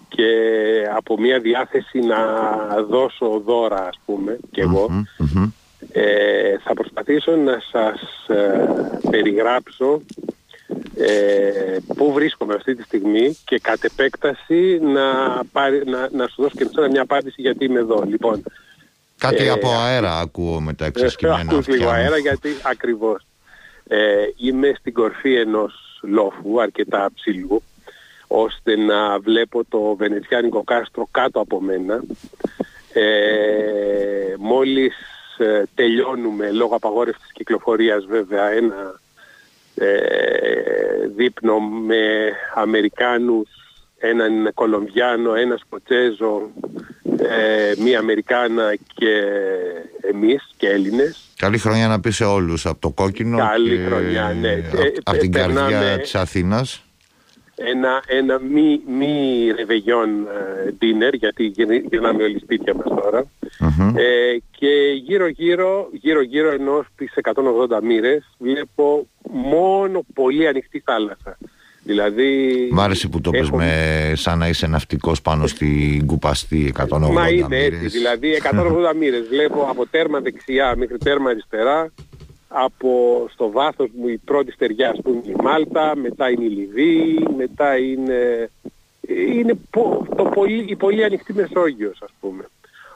και 0.09 0.23
από 0.95 1.19
μια 1.19 1.39
διάθεση 1.39 1.99
να 1.99 2.17
δώσω 2.89 3.41
δώρα 3.45 3.87
ας 3.87 3.99
πούμε 4.05 4.37
και 4.51 4.61
εγω 4.61 4.89
θα 6.63 6.73
προσπαθήσω 6.73 7.31
να 7.31 7.61
σας 7.71 8.25
περιγράψω 9.09 10.01
ε, 10.97 11.77
πού 11.95 12.11
βρίσκομαι 12.13 12.53
αυτή 12.53 12.75
τη 12.75 12.83
στιγμή 12.83 13.37
και 13.45 13.59
κατ' 13.59 13.83
επέκταση 13.83 14.79
να, 14.81 15.33
να, 15.85 16.09
να 16.11 16.27
σου 16.27 16.41
δώσω 16.41 16.55
και 16.57 16.89
μια 16.91 17.01
απάντηση 17.01 17.41
γιατί 17.41 17.65
είμαι 17.65 17.79
εδώ. 17.79 18.03
Λοιπόν, 18.07 18.43
Κάτι 19.17 19.45
ε, 19.45 19.49
από 19.49 19.69
αέρα 19.69 20.19
ακούω 20.19 20.61
με 20.61 20.73
τα 20.73 20.85
εξασκημένα 20.85 21.57
αυτιά. 21.57 21.75
λίγο 21.75 21.89
αέρα 21.89 22.17
γιατί 22.17 22.49
ακριβώς. 22.63 23.25
Ε, 23.87 23.97
είμαι 24.37 24.75
στην 24.79 24.93
κορφή 24.93 25.35
ενός 25.35 25.99
λόφου 26.01 26.61
αρκετά 26.61 27.09
ψηλού 27.15 27.63
ώστε 28.27 28.75
να 28.75 29.19
βλέπω 29.19 29.63
το 29.69 29.95
βενετσιάνικο 29.95 30.63
κάστρο 30.63 31.07
κάτω 31.11 31.39
από 31.39 31.61
μένα. 31.61 32.03
Ε, 32.93 34.35
μόλις 34.37 34.95
ε, 35.37 35.63
τελειώνουμε 35.75 36.51
λόγω 36.51 36.75
απαγόρευσης 36.75 37.31
κυκλοφορίας 37.33 38.05
βέβαια 38.05 38.49
ένα 38.49 38.75
ε, 38.75 38.99
δείπνο 41.15 41.59
με 41.59 42.31
Αμερικάνους, 42.55 43.49
έναν 43.97 44.53
Κολομβιάνο, 44.53 45.33
ένας 45.33 45.59
Σκοτσέζο, 45.59 46.51
ε, 47.17 47.73
μία 47.83 47.99
Αμερικάνα 47.99 48.75
και 48.93 49.23
εμείς 50.01 50.49
και 50.57 50.69
Έλληνες. 50.69 51.29
Καλή 51.35 51.57
χρονιά 51.57 51.87
να 51.87 51.99
πει 51.99 52.11
σε 52.11 52.23
όλους 52.23 52.65
από 52.65 52.79
το 52.79 52.89
κόκκινο 52.89 53.37
Καλή 53.37 53.77
χρονιά, 53.77 54.35
ναι. 54.41 54.63
Από, 55.03 55.17
την 55.17 55.31
καρδιά 55.31 55.99
της 55.99 56.15
Αθήνας. 56.15 56.79
Ένα, 57.55 58.03
ένα 58.07 58.39
μη, 58.39 58.81
μη 58.87 59.51
ρεβεγιόν 59.55 60.09
dinner, 60.79 61.13
γιατί 61.13 61.43
γυρνάμε 61.89 62.23
όλοι 62.23 62.39
σπίτια 62.39 62.73
μας 62.73 63.01
τώρα. 63.03 63.25
Ε, 63.95 64.37
και 64.51 64.67
γύρω 65.03 65.27
γύρω, 65.27 65.89
γύρω 65.91 66.21
γύρω 66.21 66.51
ενώ 66.51 66.85
στις 66.93 67.13
180 67.15 67.81
μοίρες 67.81 68.35
βλέπω 68.37 69.07
μόνο 69.31 70.05
πολύ 70.13 70.47
ανοιχτή 70.47 70.79
θάλασσα. 70.85 71.37
Δηλαδή... 71.83 72.69
Μ' 72.71 72.79
άρεσε 72.79 73.07
που 73.07 73.21
το 73.21 73.29
πες 73.29 73.49
με 73.49 74.11
σαν 74.15 74.37
να 74.37 74.47
είσαι 74.47 74.67
ναυτικός 74.67 75.21
πάνω 75.21 75.47
στην 75.47 76.05
κουπαστή 76.05 76.73
180 76.89 76.99
Μα 77.11 77.29
είναι 77.29 77.57
έτσι, 77.57 77.87
δηλαδή 77.87 78.37
180 78.91 78.95
μοίρες 78.99 79.27
βλέπω 79.27 79.67
από 79.69 79.87
τέρμα 79.87 80.19
δεξιά 80.19 80.75
μέχρι 80.77 80.97
τέρμα 80.97 81.29
αριστερά 81.29 81.91
από 82.57 83.25
στο 83.31 83.51
βάθος 83.51 83.89
μου 83.97 84.07
η 84.07 84.17
πρώτη 84.17 84.51
στεριά 84.51 84.89
ας 84.89 84.99
πούμε 85.03 85.21
η 85.25 85.35
Μάλτα, 85.43 85.95
μετά 85.95 86.29
είναι 86.29 86.43
η 86.43 86.49
Λιβύη, 86.49 87.27
μετά 87.37 87.77
είναι, 87.77 88.49
είναι 89.31 89.57
το 90.15 90.23
πολύ, 90.33 90.65
η 90.67 90.75
πολύ 90.75 91.03
ανοιχτή 91.03 91.33
Μεσόγειος 91.33 92.01
ας 92.01 92.11
πούμε. 92.19 92.45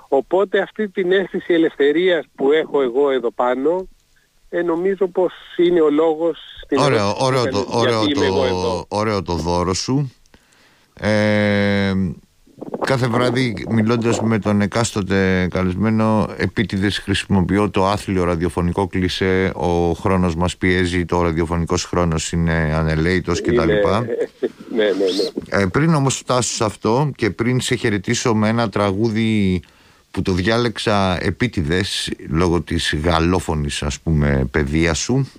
Οπότε 0.08 0.60
αυτή 0.60 0.90
την 0.90 1.12
αίσθηση 1.12 1.54
ελευθερίας 1.54 2.26
που 2.36 2.52
έχω 2.52 2.82
εγώ 2.82 3.12
εδώ 3.12 3.32
πάνω 3.32 3.88
ε, 4.50 4.62
νομίζω 4.62 5.08
πως 5.08 5.34
είναι 5.58 5.82
ο 5.82 5.89
λόγος 5.89 6.38
στην 6.63 6.77
ωραίο, 6.77 7.15
ωραίο, 7.20 7.48
το, 7.48 7.65
ωραίο, 7.70 8.08
το, 8.08 8.86
ωραίο 8.88 9.22
το 9.22 9.34
δώρο 9.34 9.74
σου. 9.74 10.12
Ε, 10.94 11.94
κάθε 12.86 13.08
βράδυ 13.08 13.65
μιλώντας 13.70 14.22
με 14.22 14.39
τον 14.39 14.62
εκάστοτε 14.62 15.48
καλεσμένο 15.51 16.29
επίτηδες 16.38 16.98
χρησιμοποιώ 16.98 17.70
το 17.70 17.86
άθλιο 17.86 18.24
ραδιοφωνικό 18.24 18.88
κλισέ 18.88 19.51
ο 19.56 19.91
χρόνος 19.91 20.36
μας 20.36 20.58
πιέζει, 20.58 21.06
το 21.06 21.22
ραδιοφωνικός 21.22 21.84
χρόνος 21.84 22.32
είναι 22.32 22.74
ανελέητος 22.75 23.41
κτλ. 23.41 23.70
Ναι, 24.75 24.84
ναι, 24.84 24.91
ναι. 24.91 25.62
Ε, 25.62 25.65
πριν 25.65 25.94
όμως 25.94 26.18
φτάσω 26.18 26.53
σε 26.53 26.63
αυτό 26.63 27.12
και 27.15 27.29
πριν 27.29 27.62
σε 27.62 27.75
χαιρετήσω 27.75 28.36
με 28.36 28.48
ένα 28.48 28.70
τραγούδι 28.70 29.62
που 30.12 30.22
το 30.22 30.32
διάλεξα 30.32 31.24
επίτηδες 31.25 32.12
λόγω 32.30 32.62
της 32.62 32.96
γαλλόφωνης 33.04 33.84
ας 33.84 34.00
πούμε 34.00 34.48
παιδείας 34.51 34.98
σου. 34.98 35.32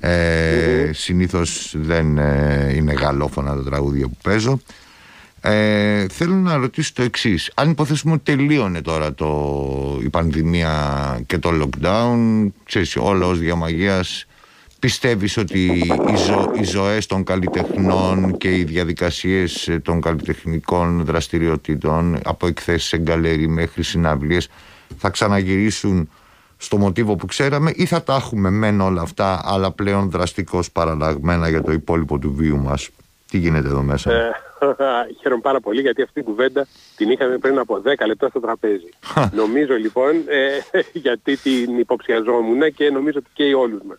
Ε, 0.00 0.90
συνήθως 0.92 1.74
δεν 1.78 2.18
ε, 2.18 2.72
είναι 2.74 2.92
γαλλόφωνα 2.92 3.56
τα 3.56 3.62
τραγούδια 3.62 4.06
που 4.06 4.16
παίζω. 4.22 4.60
Ε, 5.40 6.06
θέλω 6.08 6.34
να 6.34 6.56
ρωτήσω 6.56 6.92
το 6.94 7.02
εξής. 7.02 7.50
Αν 7.54 7.70
υποθέσουμε 7.70 8.12
ότι 8.12 8.36
τελείωνε 8.36 8.80
τώρα 8.80 9.14
το, 9.14 10.00
η 10.02 10.08
πανδημία 10.08 11.20
και 11.26 11.38
το 11.38 11.50
lockdown, 11.62 12.46
ξέρεις, 12.64 12.96
όλο 12.96 13.28
ως 13.28 13.38
διαμαγείας, 13.38 14.26
πιστεύεις 14.78 15.36
ότι 15.36 15.64
οι, 16.12 16.16
ζω, 16.16 16.52
οι 16.54 16.64
ζωές 16.64 17.06
των 17.06 17.24
καλλιτεχνών 17.24 18.36
και 18.36 18.56
οι 18.56 18.64
διαδικασίες 18.64 19.78
των 19.82 20.00
καλλιτεχνικών 20.00 21.04
δραστηριοτήτων 21.04 22.20
από 22.24 22.46
εκθέσεις 22.46 22.88
σε 22.88 22.98
γκαλέρι 22.98 23.48
μέχρι 23.48 23.82
συναυλίες 23.82 24.48
θα 24.98 25.10
ξαναγυρίσουν 25.10 26.10
στο 26.56 26.76
μοτίβο 26.76 27.16
που 27.16 27.26
ξέραμε 27.26 27.72
ή 27.74 27.86
θα 27.86 28.02
τα 28.02 28.14
έχουμε 28.14 28.50
μεν 28.50 28.80
όλα 28.80 29.02
αυτά 29.02 29.40
αλλά 29.44 29.70
πλέον 29.70 30.10
δραστικώς 30.10 30.70
παραλλαγμένα 30.70 31.48
για 31.48 31.62
το 31.62 31.72
υπόλοιπο 31.72 32.18
του 32.18 32.34
βίου 32.34 32.58
μας; 32.58 32.88
Τι 33.30 33.38
γίνεται 33.38 33.68
εδώ 33.68 33.82
μέσα; 33.82 34.12
Ε, 34.12 34.30
χαίρομαι 35.20 35.40
πάρα 35.40 35.60
πολύ 35.60 35.80
γιατί 35.80 36.02
αυτή 36.02 36.14
την 36.14 36.24
κουβέντα 36.24 36.66
την 36.96 37.10
είχαμε 37.10 37.38
πριν 37.38 37.58
από 37.58 37.82
10 37.84 38.06
λεπτά 38.06 38.28
στο 38.28 38.40
τραπέζι. 38.40 38.88
νομίζω 39.32 39.74
λοιπόν, 39.74 40.14
ε, 40.26 40.80
γιατί 41.04 41.36
την 41.36 41.78
υποψιαζόμουν 41.78 42.74
και 42.74 42.90
νομίζω 42.90 43.18
ότι 43.18 43.30
και 43.32 43.54
όλους 43.54 43.80
μας. 43.88 43.98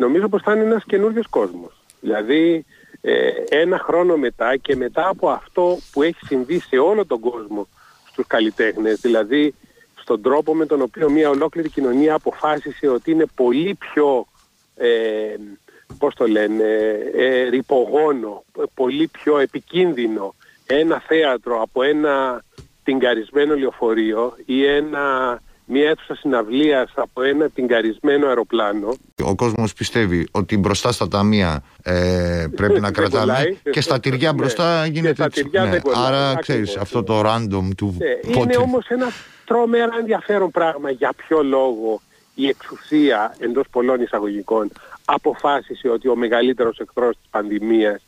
Νομίζω 0.00 0.28
πως 0.28 0.42
θα 0.42 0.52
είναι 0.52 0.64
ένας 0.64 0.84
καινούριος 0.84 1.26
κόσμος. 1.26 1.72
Δηλαδή 2.00 2.64
ε, 3.00 3.30
ένα 3.48 3.78
χρόνο 3.78 4.16
μετά 4.16 4.56
και 4.56 4.76
μετά 4.76 5.08
από 5.08 5.28
αυτό 5.28 5.78
που 5.92 6.02
έχει 6.02 6.26
συμβεί 6.26 6.60
σε 6.60 6.76
όλο 6.78 7.06
τον 7.06 7.20
κόσμο 7.20 7.68
στους 8.10 8.26
καλλιτέχνες, 8.26 9.00
δηλαδή 9.00 9.54
στον 10.00 10.22
τρόπο 10.22 10.54
με 10.54 10.66
τον 10.66 10.80
οποίο 10.82 11.10
μια 11.10 11.30
ολόκληρη 11.30 11.68
κοινωνία 11.68 12.14
αποφάσισε 12.14 12.88
ότι 12.88 13.10
είναι 13.10 13.26
πολύ 13.34 13.74
πιο 13.74 14.26
ε, 14.76 15.34
πώς 15.98 16.14
το 16.14 16.26
λένε, 16.26 16.64
ε, 17.14 17.48
ρηπογόνο, 17.48 18.44
πολύ 18.74 19.06
πιο 19.06 19.38
επικίνδυνο 19.38 20.34
ένα 20.66 21.00
θέατρο 21.06 21.62
από 21.62 21.82
ένα 21.82 22.44
τυγκαρισμένο 22.84 23.54
λεωφορείο 23.54 24.36
ή 24.44 24.66
ένα, 24.66 25.40
μια 25.70 25.88
αίθουσα 25.88 26.14
συναυλίας 26.14 26.92
από 26.94 27.22
ένα 27.22 27.48
τυγκαρισμένο 27.48 28.26
αεροπλάνο. 28.26 28.94
Ο 29.24 29.34
κόσμος 29.34 29.72
πιστεύει 29.72 30.28
ότι 30.30 30.58
μπροστά 30.58 30.92
στα 30.92 31.08
ταμεία 31.08 31.62
ε, 31.82 32.46
πρέπει 32.56 32.80
να 32.80 32.90
κρατάμε 32.96 33.56
και 33.70 33.80
στα 33.80 34.00
τυριά 34.00 34.32
μπροστά 34.32 34.86
γίνεται 34.86 35.24
έτσι. 35.24 35.48
Ναι. 35.50 35.80
Άρα 35.94 36.36
ξέρεις 36.40 36.76
αυτό 36.76 37.02
το 37.02 37.20
random 37.20 37.68
του 37.76 37.96
ναι. 37.98 38.40
Είναι 38.40 38.56
όμως 38.56 38.86
ένα 38.86 39.06
τρομερά 39.44 39.96
ενδιαφέρον 39.98 40.50
πράγμα 40.50 40.90
για 40.90 41.12
ποιο 41.16 41.42
λόγο 41.42 42.00
η 42.34 42.48
εξουσία 42.48 43.36
εντός 43.38 43.66
πολλών 43.70 44.00
εισαγωγικών 44.00 44.70
αποφάσισε 45.04 45.88
ότι 45.88 46.08
ο 46.08 46.16
μεγαλύτερος 46.16 46.78
εχθρός 46.78 47.16
της 47.16 47.26
πανδημίας 47.30 48.02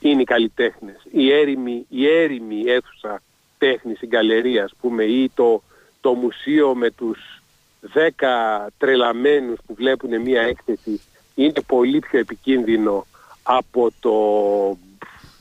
είναι 0.00 0.20
οι 0.20 0.24
καλλιτέχνες. 0.24 0.96
Η 1.10 1.32
έρημη, 1.32 1.86
η 1.88 2.06
έρημη 2.08 2.62
αίθουσα 2.66 3.22
τέχνης, 3.58 4.00
η 4.00 4.06
γκαλερία 4.06 4.64
ας 4.64 4.72
πούμε 4.80 5.04
ή 5.04 5.30
το, 5.34 5.62
το 6.02 6.12
μουσείο 6.12 6.74
με 6.74 6.90
τους 6.90 7.42
δέκα 7.80 8.66
τρελαμένους 8.78 9.58
που 9.66 9.74
βλέπουν 9.74 10.20
μία 10.20 10.42
έκθεση 10.42 11.00
είναι 11.34 11.60
πολύ 11.66 11.98
πιο 11.98 12.18
επικίνδυνο 12.18 13.06
από 13.42 13.90
το, 14.00 14.14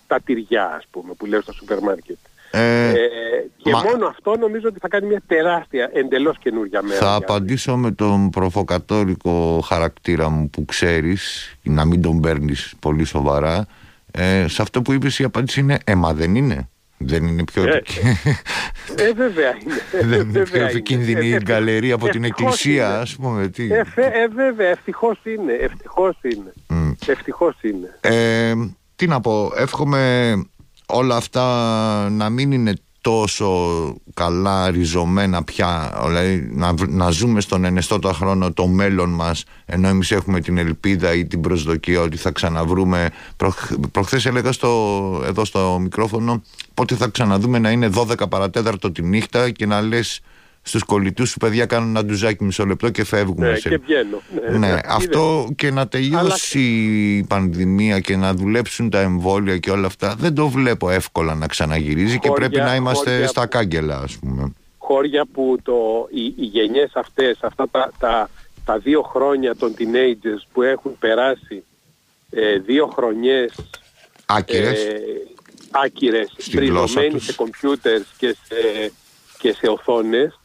τα 0.07 0.19
τυριά 0.19 0.73
ας 0.77 0.83
πούμε 0.91 1.13
που 1.13 1.25
λέω 1.25 1.41
στα 1.41 1.53
σούπερ 1.53 1.79
μάρκετ. 1.79 2.17
Ε, 2.51 2.89
ε, 2.89 2.95
και 3.57 3.71
μόνο 3.71 4.07
αυτό 4.07 4.37
νομίζω 4.37 4.67
ότι 4.67 4.79
θα 4.79 4.87
κάνει 4.87 5.07
μια 5.07 5.21
τεράστια 5.27 5.89
εντελώς 5.93 6.37
καινούργια 6.37 6.81
μέρα. 6.81 6.99
Θα 6.99 7.15
απαντήσω 7.15 7.75
με 7.77 7.91
τον 7.91 8.29
προφοκατόρικο 8.29 9.61
χαρακτήρα 9.65 10.29
μου 10.29 10.49
που 10.49 10.65
ξέρεις, 10.65 11.55
να 11.63 11.85
μην 11.85 12.01
τον 12.01 12.19
παίρνεις 12.19 12.73
πολύ 12.79 13.05
σοβαρά. 13.05 13.67
Ε, 14.11 14.47
σε 14.47 14.61
αυτό 14.61 14.81
που 14.81 14.93
είπες 14.93 15.19
η 15.19 15.23
απάντηση 15.23 15.59
είναι 15.59 15.77
«Έμα 15.83 16.13
δεν 16.13 16.35
είναι». 16.35 16.69
Δεν 17.05 17.27
είναι 17.27 17.43
πιο 17.43 17.63
ε, 17.63 17.67
ε, 18.95 19.13
βέβαια 19.13 19.57
είναι. 19.61 20.07
Δεν 20.07 20.29
είναι 20.29 20.43
πιο 20.43 20.65
επικίνδυνη 20.65 21.27
η 21.27 21.37
γκαλερία 21.43 21.95
από 21.95 22.09
την 22.09 22.23
εκκλησία, 22.23 22.99
ας 22.99 23.15
πούμε. 23.15 23.47
Τι. 23.47 23.63
Ε, 23.63 23.83
ε, 23.95 24.27
βέβαια, 24.27 24.69
ευτυχώς 24.69 25.19
είναι. 25.23 25.53
Ευτυχώς 25.53 26.17
είναι. 26.21 26.53
Mm. 26.69 26.93
Ευτυχώς 27.05 27.55
είναι. 27.61 27.97
Ε, 28.01 28.53
τι 28.95 29.07
να 29.07 29.21
πω, 29.21 29.51
εύχομαι 29.55 30.33
όλα 30.85 31.15
αυτά 31.15 32.09
να 32.09 32.29
μην 32.29 32.51
είναι 32.51 32.73
τόσο 33.01 33.49
καλά 34.13 34.71
ριζωμένα 34.71 35.43
πια 35.43 36.01
δηλαδή 36.05 36.49
να, 36.53 36.73
να 36.87 37.09
ζούμε 37.09 37.41
στον 37.41 37.63
ενεστώτα 37.63 38.13
χρόνο 38.13 38.53
το 38.53 38.67
μέλλον 38.67 39.09
μας 39.09 39.43
ενώ 39.65 39.87
εμείς 39.87 40.11
έχουμε 40.11 40.39
την 40.39 40.57
ελπίδα 40.57 41.13
ή 41.13 41.25
την 41.25 41.41
προσδοκία 41.41 42.01
ότι 42.01 42.17
θα 42.17 42.31
ξαναβρούμε. 42.31 43.09
Προχ, 43.37 43.71
προχθές 43.91 44.25
έλεγα 44.25 44.51
στο, 44.51 45.23
εδώ 45.25 45.45
στο 45.45 45.77
μικρόφωνο 45.81 46.41
πότε 46.73 46.95
θα 46.95 47.07
ξαναδούμε 47.07 47.59
να 47.59 47.71
είναι 47.71 47.89
12 47.93 48.29
παρατέταρτο 48.29 48.91
τη 48.91 49.01
νύχτα 49.01 49.49
και 49.49 49.65
να 49.65 49.81
λες 49.81 50.21
στους 50.61 50.83
κολλητούς 50.83 51.29
σου 51.29 51.37
παιδιά 51.37 51.65
κάνουν 51.65 51.89
ένα 51.89 52.05
ντουζάκι 52.05 52.43
μισό 52.43 52.65
λεπτό 52.65 52.89
και 52.89 53.03
φεύγουμε. 53.03 53.51
Ναι, 53.51 53.57
και 53.57 53.77
βγαίνω. 53.77 54.21
Ναι, 54.49 54.57
ναι 54.57 54.79
αυτό 54.85 55.49
και 55.55 55.71
να 55.71 55.87
τελειώσει 55.87 56.59
η 56.59 57.23
πανδημία 57.23 57.99
και 57.99 58.15
να 58.15 58.33
δουλέψουν 58.33 58.89
τα 58.89 58.99
εμβόλια 58.99 59.57
και 59.57 59.71
όλα 59.71 59.87
αυτά 59.87 60.15
δεν 60.17 60.33
το 60.33 60.47
βλέπω 60.47 60.89
εύκολα 60.89 61.35
να 61.35 61.47
ξαναγυρίζει 61.47 62.19
και 62.19 62.31
πρέπει 62.31 62.57
να 62.57 62.75
είμαστε 62.75 63.27
στα 63.27 63.45
κάγκελα 63.45 63.97
ας 63.97 64.17
πούμε. 64.17 64.53
Χώρια 64.77 65.25
που 65.33 65.57
το, 65.63 66.07
οι, 66.11 66.25
οι 66.25 66.45
γενιές 66.45 66.91
αυτές, 66.93 67.37
αυτά 67.41 67.69
τα, 67.71 67.91
τα, 67.99 68.29
τα 68.65 68.77
δύο 68.77 69.01
χρόνια 69.01 69.55
των 69.55 69.73
teenagers 69.77 70.47
που 70.53 70.61
έχουν 70.61 70.97
περάσει 70.99 71.63
ε, 72.29 72.57
δύο 72.57 72.87
χρονιές 72.95 73.53
άκυρες, 74.25 74.85
ε, 74.85 75.01
άκυρες 75.71 76.33
σε 77.17 77.33
κομπιούτερς 77.35 78.05
και 78.17 78.35
σε, 78.47 78.91
και 79.37 79.53
σε 79.53 79.67
οθόνες 79.67 80.40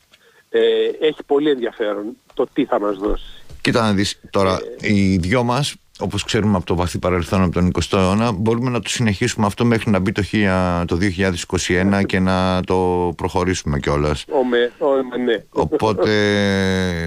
ε, 0.56 1.06
έχει 1.06 1.22
πολύ 1.26 1.50
ενδιαφέρον 1.50 2.04
το 2.34 2.46
τι 2.52 2.64
θα 2.64 2.80
μας 2.80 2.96
δώσει. 2.96 3.24
Κοίτα 3.60 3.80
να 3.80 3.92
δεις 3.92 4.20
τώρα, 4.30 4.60
ε, 4.80 4.92
οι 4.94 5.16
δυο 5.16 5.42
μας, 5.42 5.74
όπως 5.98 6.24
ξέρουμε 6.24 6.56
από 6.56 6.66
το 6.66 6.74
βαθύ 6.74 6.98
παρελθόν 6.98 7.42
από 7.42 7.52
τον 7.52 7.70
20ο 7.72 7.98
αιώνα, 7.98 8.32
μπορούμε 8.32 8.70
να 8.70 8.80
το 8.80 8.88
συνεχίσουμε 8.88 9.46
αυτό 9.46 9.64
μέχρι 9.64 9.90
να 9.90 9.98
μπει 9.98 10.12
το, 10.12 10.22
το 10.86 10.98
2021 11.98 12.02
και 12.06 12.18
να 12.18 12.62
το 12.62 13.12
προχωρήσουμε 13.16 13.78
κιόλας. 13.78 14.24
Ναι. 15.24 15.44
Οπότε 15.50 16.12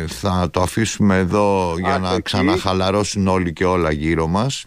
θα 0.07 0.49
το 0.51 0.61
αφήσουμε 0.61 1.17
εδώ 1.17 1.73
για 1.79 1.97
να 1.97 2.19
ξαναχαλαρώσουν 2.19 3.27
όλοι 3.27 3.53
και 3.53 3.65
όλα 3.65 3.91
γύρω 3.91 4.27
μας. 4.27 4.65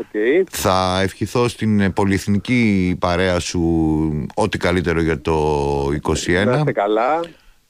Okay. 0.00 0.44
Θα 0.50 1.00
ευχηθώ 1.02 1.48
στην 1.48 1.92
πολυεθνική 1.92 2.96
παρέα 3.00 3.38
σου 3.38 4.26
ό,τι 4.34 4.58
καλύτερο 4.58 5.00
για 5.00 5.20
το 5.20 5.86
2021. 5.86 6.64
Να 6.64 6.72
καλά. 6.72 7.20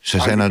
Σε 0.07 0.21
σένα, 0.21 0.49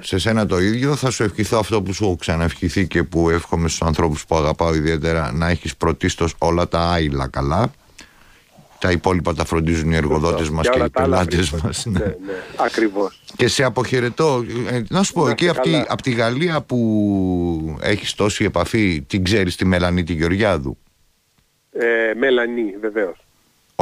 σε 0.00 0.18
σένα 0.18 0.46
το 0.46 0.58
ίδιο 0.58 0.96
θα 0.96 1.10
σου 1.10 1.22
ευχηθώ 1.22 1.58
αυτό 1.58 1.82
που 1.82 1.92
σου 1.92 2.04
έχω 2.04 2.16
ξαναευχηθεί 2.16 2.86
και 2.86 3.02
που 3.02 3.30
εύχομαι 3.30 3.68
στους 3.68 3.82
ανθρώπους 3.82 4.26
που 4.26 4.36
αγαπάω 4.36 4.74
ιδιαίτερα 4.74 5.32
να 5.32 5.48
έχεις 5.48 5.76
πρωτίστως 5.76 6.34
όλα 6.38 6.68
τα 6.68 6.80
άειλα 6.80 7.28
καλά. 7.28 7.70
Τα 8.78 8.90
υπόλοιπα 8.90 9.34
τα 9.34 9.44
φροντίζουν 9.44 9.90
οι 9.90 9.96
εργοδότες 9.96 10.50
μας 10.50 10.68
και, 10.68 10.78
οι 10.78 10.90
πελάτες 10.90 11.50
μας 11.50 11.86
ναι. 11.86 11.98
ναι, 11.98 12.04
ναι, 12.04 12.32
ακριβώς. 12.56 13.22
Και 13.36 13.48
σε 13.48 13.64
αποχαιρετώ. 13.64 14.44
Ε, 14.70 14.82
να 14.88 15.02
σου 15.02 15.12
πω 15.12 15.28
εκεί 15.28 15.48
αυτή, 15.48 15.84
από 15.88 16.02
τη 16.02 16.10
Γαλλία 16.10 16.60
που 16.60 17.78
έχεις 17.80 18.14
τόση 18.14 18.44
επαφή 18.44 19.02
την 19.02 19.24
ξέρεις 19.24 19.56
τη 19.56 19.64
Μελανή 19.64 20.02
τη 20.02 20.12
Γεωργιάδου; 20.12 20.78
Ε, 21.72 22.12
Μελανή 22.16 22.74
βεβαίως 22.80 23.18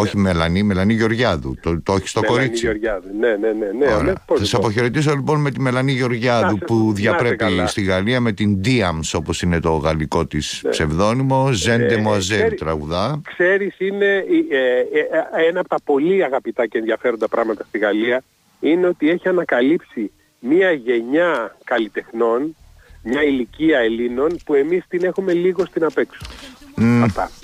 όχι 0.01 0.17
ναι. 0.17 0.23
Μελανή, 0.23 0.63
Μελανή 0.63 0.95
Γεωργιάδου. 0.95 1.55
Το, 1.61 1.83
το 1.83 1.93
έχεις 1.93 2.11
στο 2.11 2.21
Μελανή 2.21 2.39
κορίτσι. 2.39 2.65
Γεωργιάδου. 2.65 3.09
Ναι, 3.21 3.37
ναι, 3.37 3.53
ναι. 3.53 3.87
ναι 3.87 3.95
Ωραία. 3.95 4.15
Θα 4.27 4.45
σα 4.45 4.57
αποχαιρετήσω 4.57 5.15
λοιπόν 5.15 5.41
με 5.41 5.51
τη 5.51 5.61
Μελανή 5.61 5.93
Γεωργιάδου 5.93 6.59
που 6.59 6.93
διαπρέπει 6.93 7.45
στη 7.67 7.83
Γαλλία 7.83 8.21
με 8.21 8.33
την 8.33 8.61
Diams 8.65 9.11
όπως 9.13 9.43
είναι 9.43 9.61
το 9.61 9.73
γαλλικό 9.77 10.27
της 10.27 10.61
ναι. 10.65 10.71
ψευδόνυμο. 10.71 11.53
Ζέντε 11.53 11.97
Μοαζέλ 11.97 12.55
τραγουδά. 12.55 13.21
Ξέρεις, 13.25 13.79
είναι 13.79 14.07
ε, 14.07 14.59
ε, 14.59 15.01
ε, 15.41 15.49
ένα 15.49 15.61
από 15.61 15.69
τα 15.69 15.77
πολύ 15.85 16.25
αγαπητά 16.25 16.67
και 16.67 16.79
ενδιαφέροντα 16.79 17.29
πράγματα 17.29 17.65
στη 17.69 17.79
Γαλλία 17.79 18.23
είναι 18.61 18.87
ότι 18.87 19.11
έχει 19.11 19.29
ανακαλύψει 19.29 20.11
μία 20.39 20.73
γενιά 20.73 21.57
καλλιτεχνών, 21.65 22.57
μια 23.03 23.23
ηλικία 23.23 23.79
Ελλήνων 23.79 24.37
που 24.45 24.55
εμείς 24.55 24.85
την 24.89 25.05
έχουμε 25.05 25.33
λίγο 25.33 25.65
στην 25.65 25.85
απέξω. 25.85 26.21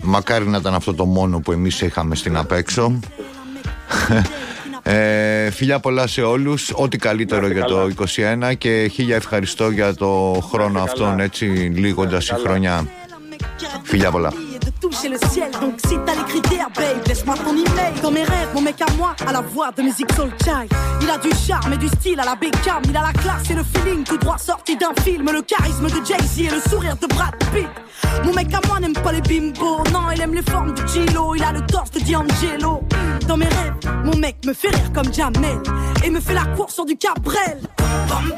Μακάρι 0.02 0.46
να 0.46 0.56
ήταν 0.56 0.74
αυτό 0.74 0.94
το 0.94 1.04
μόνο 1.04 1.40
που 1.40 1.52
εμείς 1.52 1.80
είχαμε 1.80 2.14
στην 2.14 2.36
απέξω. 2.36 2.92
Ε, 4.86 5.50
φιλιά 5.50 5.80
πολλά 5.80 6.06
σε 6.06 6.22
όλους 6.22 6.72
Ό,τι 6.74 6.96
καλύτερο 6.96 7.48
για 7.48 7.64
το 7.64 7.88
21 8.48 8.52
Και 8.58 8.90
χίλια 8.92 9.16
ευχαριστώ 9.16 9.70
για 9.70 9.94
το 9.94 10.42
χρόνο 10.50 10.82
αυτόν 10.82 11.20
Έτσι 11.20 11.44
λίγοντας 11.74 12.28
η 12.28 12.34
χρονιά. 12.34 12.88
Φιλιά 13.82 14.10
πολλά 14.10 14.32
toucher 14.88 15.08
le 15.08 15.18
ciel. 15.30 15.50
Donc 15.60 15.74
si 15.86 15.96
t'as 16.04 16.14
les 16.14 16.24
critères, 16.24 16.68
babe, 16.74 17.06
laisse-moi 17.06 17.34
ton 17.36 17.52
email. 17.52 17.94
Dans 18.02 18.10
mes 18.10 18.24
rêves, 18.24 18.48
mon 18.54 18.60
mec 18.60 18.80
à 18.82 18.92
moi, 18.98 19.14
à 19.26 19.32
la 19.32 19.40
voix 19.40 19.70
de 19.72 19.82
musique 19.82 20.12
soul 20.12 20.30
child. 20.42 20.70
Il 21.00 21.10
a 21.10 21.18
du 21.18 21.30
charme 21.34 21.72
et 21.72 21.76
du 21.76 21.88
style 21.88 22.20
à 22.20 22.24
la 22.24 22.34
Beckham. 22.34 22.82
Il 22.88 22.96
a 22.96 23.02
la 23.02 23.12
classe 23.12 23.50
et 23.50 23.54
le 23.54 23.62
feeling 23.64 24.04
tout 24.04 24.18
droit 24.18 24.38
sorti 24.38 24.76
d'un 24.76 24.92
film. 25.02 25.30
Le 25.30 25.42
charisme 25.42 25.86
de 25.86 26.04
Jay-Z 26.04 26.38
et 26.40 26.50
le 26.50 26.60
sourire 26.68 26.96
de 26.96 27.06
Brad 27.06 27.34
Pitt. 27.54 27.68
Mon 28.24 28.32
mec 28.34 28.52
à 28.52 28.60
moi 28.66 28.78
n'aime 28.80 28.92
pas 28.92 29.12
les 29.12 29.22
bimbos. 29.22 29.82
Non, 29.92 30.10
il 30.14 30.20
aime 30.20 30.34
les 30.34 30.42
formes 30.42 30.74
de 30.74 30.86
Gilo. 30.86 31.34
Il 31.34 31.42
a 31.42 31.52
le 31.52 31.64
torse 31.66 31.90
de 31.90 32.00
D'Angelo. 32.00 32.82
Dans 33.26 33.36
mes 33.36 33.46
rêves, 33.46 33.74
mon 34.04 34.16
mec 34.16 34.36
me 34.44 34.52
fait 34.52 34.68
rire 34.68 34.92
comme 34.92 35.12
Jamel. 35.12 35.62
Et 36.04 36.10
me 36.10 36.20
fait 36.20 36.34
la 36.34 36.44
course 36.56 36.74
sur 36.74 36.84
du 36.84 36.96
Cabrel. 36.96 37.60
Dans 38.08 38.20
mes 38.20 38.34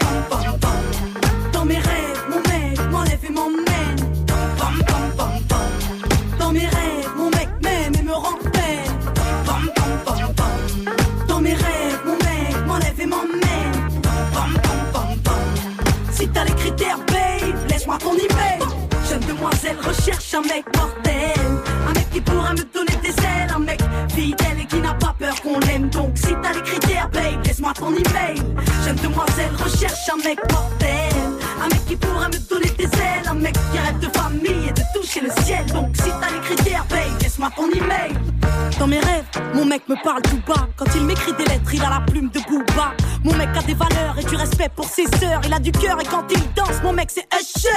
un 20.37 20.43
mec 20.43 20.65
mortel. 20.77 21.41
Un 21.89 21.93
mec 21.95 22.11
qui 22.11 22.21
pourra 22.21 22.53
me 22.53 22.63
donner 22.75 22.97
des 23.03 23.09
ailes. 23.09 23.51
Un 23.55 23.59
mec 23.61 23.81
fidèle 24.15 24.61
et 24.61 24.67
qui 24.67 24.77
n'a 24.81 24.95
pas 24.95 25.15
peur 25.19 25.35
qu'on 25.41 25.59
l'aime. 25.61 25.89
Donc 25.89 26.13
si 26.17 26.35
t'as 26.43 26.53
les 26.53 26.63
critères, 26.63 27.09
babe, 27.11 27.45
laisse-moi 27.45 27.73
ton 27.75 27.91
email. 27.91 28.43
Jeune 28.85 28.97
demoiselle 28.97 29.55
recherche 29.57 30.09
un 30.13 30.23
mec 30.23 30.39
mortel. 30.53 31.15
Un 31.63 31.69
mec 31.69 31.87
qui 31.87 31.97
pourra 31.97 32.29
me 32.29 32.39
donner 32.51 32.71
des 32.77 32.85
ailes. 32.85 33.29
Un 33.29 33.35
mec 33.35 33.55
qui 33.55 33.79
rêve 33.79 33.99
de 33.99 34.09
famille 34.17 34.69
et 34.69 34.73
de 34.73 34.83
toucher 34.95 35.21
le 35.21 35.31
ciel. 35.43 35.65
Donc 35.73 35.89
si 35.97 36.11
t'as 36.21 36.31
les 36.31 36.41
critères, 36.41 36.85
babe, 36.91 37.23
laisse-moi 37.23 37.51
ton 37.57 37.71
email. 37.71 38.36
Dans 38.79 38.87
mes 38.87 39.01
rêves, 39.01 39.25
mon 39.55 39.65
mec 39.65 39.89
me 39.89 39.97
parle 40.03 40.23
tout 40.23 40.41
bas. 40.47 40.69
Quand 40.77 40.87
il 40.95 41.05
m'écrit 41.05 41.33
des 41.33 41.45
lettres, 41.45 41.73
il 41.73 41.83
a 41.83 41.91
la 41.91 42.01
plume 42.01 42.29
de 42.29 42.41
Booba. 42.41 42.93
Mon 43.25 43.35
mec 43.35 43.49
a 43.57 43.63
des 43.63 43.75
valeurs 43.75 44.17
et 44.19 44.25
du 44.25 44.37
respect 44.37 44.71
pour 44.75 44.85
ses 44.85 45.07
sœurs. 45.19 45.41
Il 45.47 45.53
a 45.53 45.59
du 45.59 45.73
cœur 45.73 46.01
et 46.01 46.05
quand 46.05 46.25
il 46.31 46.43
danse, 46.55 46.83
mon 46.83 46.93
mec 46.93 47.11
c'est 47.11 47.27
Usher. 47.35 47.69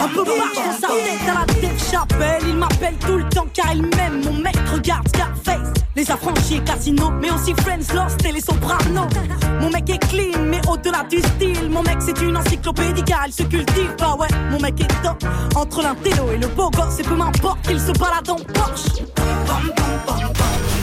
Un 0.00 0.08
peu 0.08 0.24
marche 0.24 0.56
dans 0.56 0.88
sa 0.88 0.94
tête 0.94 1.28
à 1.28 1.40
la 1.40 1.54
tête 1.54 1.90
chapelle. 1.90 2.42
Il 2.48 2.56
m'appelle 2.56 2.96
tout 3.06 3.18
le 3.18 3.28
temps 3.28 3.46
car 3.52 3.72
il 3.74 3.82
m'aime. 3.82 4.24
Mon 4.24 4.32
mec 4.32 4.56
regarde 4.72 5.06
Scarface. 5.08 5.72
Les 5.96 6.10
affranchis 6.10 6.56
et 6.56 6.64
Casino, 6.64 7.10
mais 7.10 7.30
aussi 7.30 7.54
Friends 7.54 7.94
Lost 7.94 8.24
et 8.24 8.32
les 8.32 8.40
Sopranos. 8.40 9.08
Mon 9.60 9.70
mec 9.70 9.88
est 9.90 9.98
clean, 10.08 10.40
mais 10.40 10.60
au-delà 10.68 11.04
du 11.08 11.18
style. 11.18 11.70
Mon 11.70 11.82
mec 11.82 11.98
c'est 12.00 12.20
une 12.20 12.36
encyclopédie 12.36 13.04
car 13.04 13.26
il 13.26 13.32
se 13.32 13.44
cultive. 13.44 13.94
Bah 13.98 14.16
ouais, 14.18 14.26
mon 14.50 14.58
mec 14.58 14.80
est 14.80 15.02
top. 15.02 15.22
Entre 15.54 15.82
l'intello 15.82 16.32
et 16.32 16.38
le 16.38 16.48
beau 16.48 16.70
gosse, 16.70 16.98
et 16.98 17.04
peu 17.04 17.14
m'importe 17.14 17.60
qu'il 17.62 17.78
se 17.78 17.92
balade 17.92 18.28
en 18.28 18.36
Porsche. 18.36 19.04
Bam, 19.46 19.70
bam, 19.76 19.83
bum, 19.84 20.06
bum, 20.06 20.32
bum. 20.32 20.73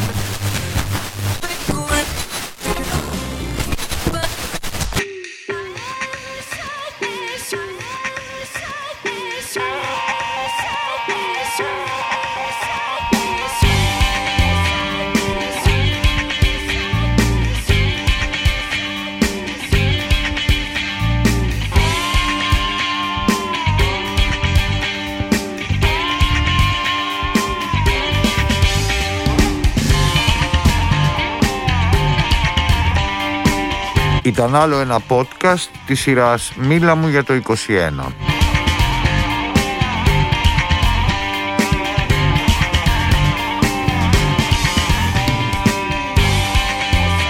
Ήταν 34.24 34.56
άλλο 34.56 34.80
ένα 34.80 35.00
podcast 35.08 35.68
της 35.86 36.00
σειράς 36.00 36.52
«Μίλα 36.56 36.96
μου 36.96 37.08
για 37.08 37.24
το 37.24 37.34
21». 37.34 37.42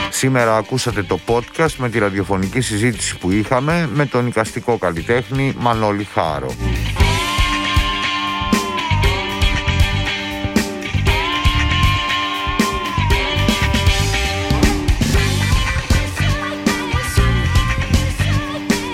Σήμερα 0.09 0.57
ακούσατε 0.57 1.03
το 1.03 1.19
podcast 1.25 1.73
με 1.77 1.89
τη 1.89 1.99
ραδιοφωνική 1.99 2.61
συζήτηση 2.61 3.17
που 3.17 3.31
είχαμε 3.31 3.89
με 3.93 4.05
τον 4.05 4.27
οικαστικό 4.27 4.77
καλλιτέχνη 4.77 5.53
Μανώλη 5.57 6.03
Χάρο. 6.03 6.55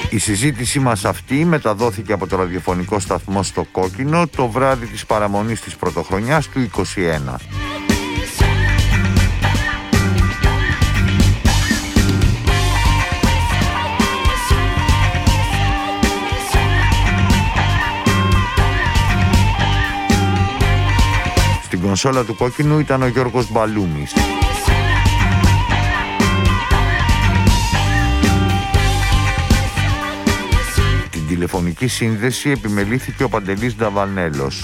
Η 0.09 0.17
συζήτησή 0.19 0.79
μας 0.79 1.05
αυτή 1.05 1.45
μεταδόθηκε 1.45 2.13
από 2.13 2.27
το 2.27 2.35
ραδιοφωνικό 2.35 2.99
σταθμό 2.99 3.43
στο 3.43 3.65
Κόκκινο 3.71 4.27
το 4.35 4.47
βράδυ 4.47 4.85
της 4.85 5.05
παραμονής 5.05 5.61
της 5.61 5.75
πρωτοχρονιάς 5.75 6.47
του 6.47 6.59
21. 6.59 7.35
Στην 21.63 21.81
κονσόλα 21.81 22.23
του 22.23 22.35
Κόκκινου 22.35 22.79
ήταν 22.79 23.01
ο 23.01 23.07
Γιώργος 23.07 23.51
Μπαλούμης. 23.51 24.13
Τηλεφωνική 31.37 31.87
σύνδεση 31.87 32.49
επιμελήθηκε 32.49 33.23
ο 33.23 33.29
Παντελής 33.29 33.75
Νταβανέλος. 33.75 34.63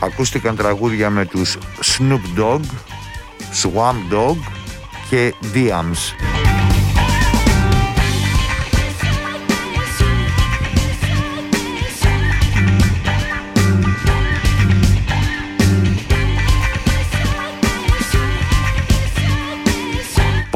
Ακούστηκαν 0.00 0.56
τραγούδια 0.56 1.10
με 1.10 1.26
τους 1.26 1.58
Snoop 1.82 2.40
Dogg, 2.40 2.60
Swamp 3.62 4.14
Dogg 4.14 4.36
και 5.10 5.34
Diams. 5.54 6.45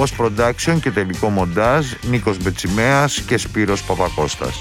Post 0.00 0.16
production 0.16 0.80
και 0.80 0.90
τελικό 0.90 1.28
μοντάζ 1.28 1.86
Νίκος 2.10 2.36
Μπετσιμέας 2.42 3.20
και 3.20 3.36
Σπύρος 3.36 3.82
Παπακώστας. 3.82 4.60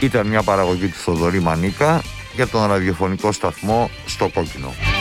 Ήταν 0.00 0.26
μια 0.26 0.42
παραγωγή 0.42 0.86
του 0.86 0.98
Θοδωρή 0.98 1.40
Μανίκα 1.40 2.02
για 2.38 2.48
τον 2.48 2.66
ραδιοφωνικό 2.66 3.32
σταθμό 3.32 3.90
στο 4.06 4.28
Κόκκινο. 4.34 4.97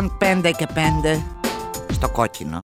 105 0.00 0.50
και 0.56 0.68
5 0.74 1.22
στο 1.88 2.08
κόκκινο. 2.08 2.58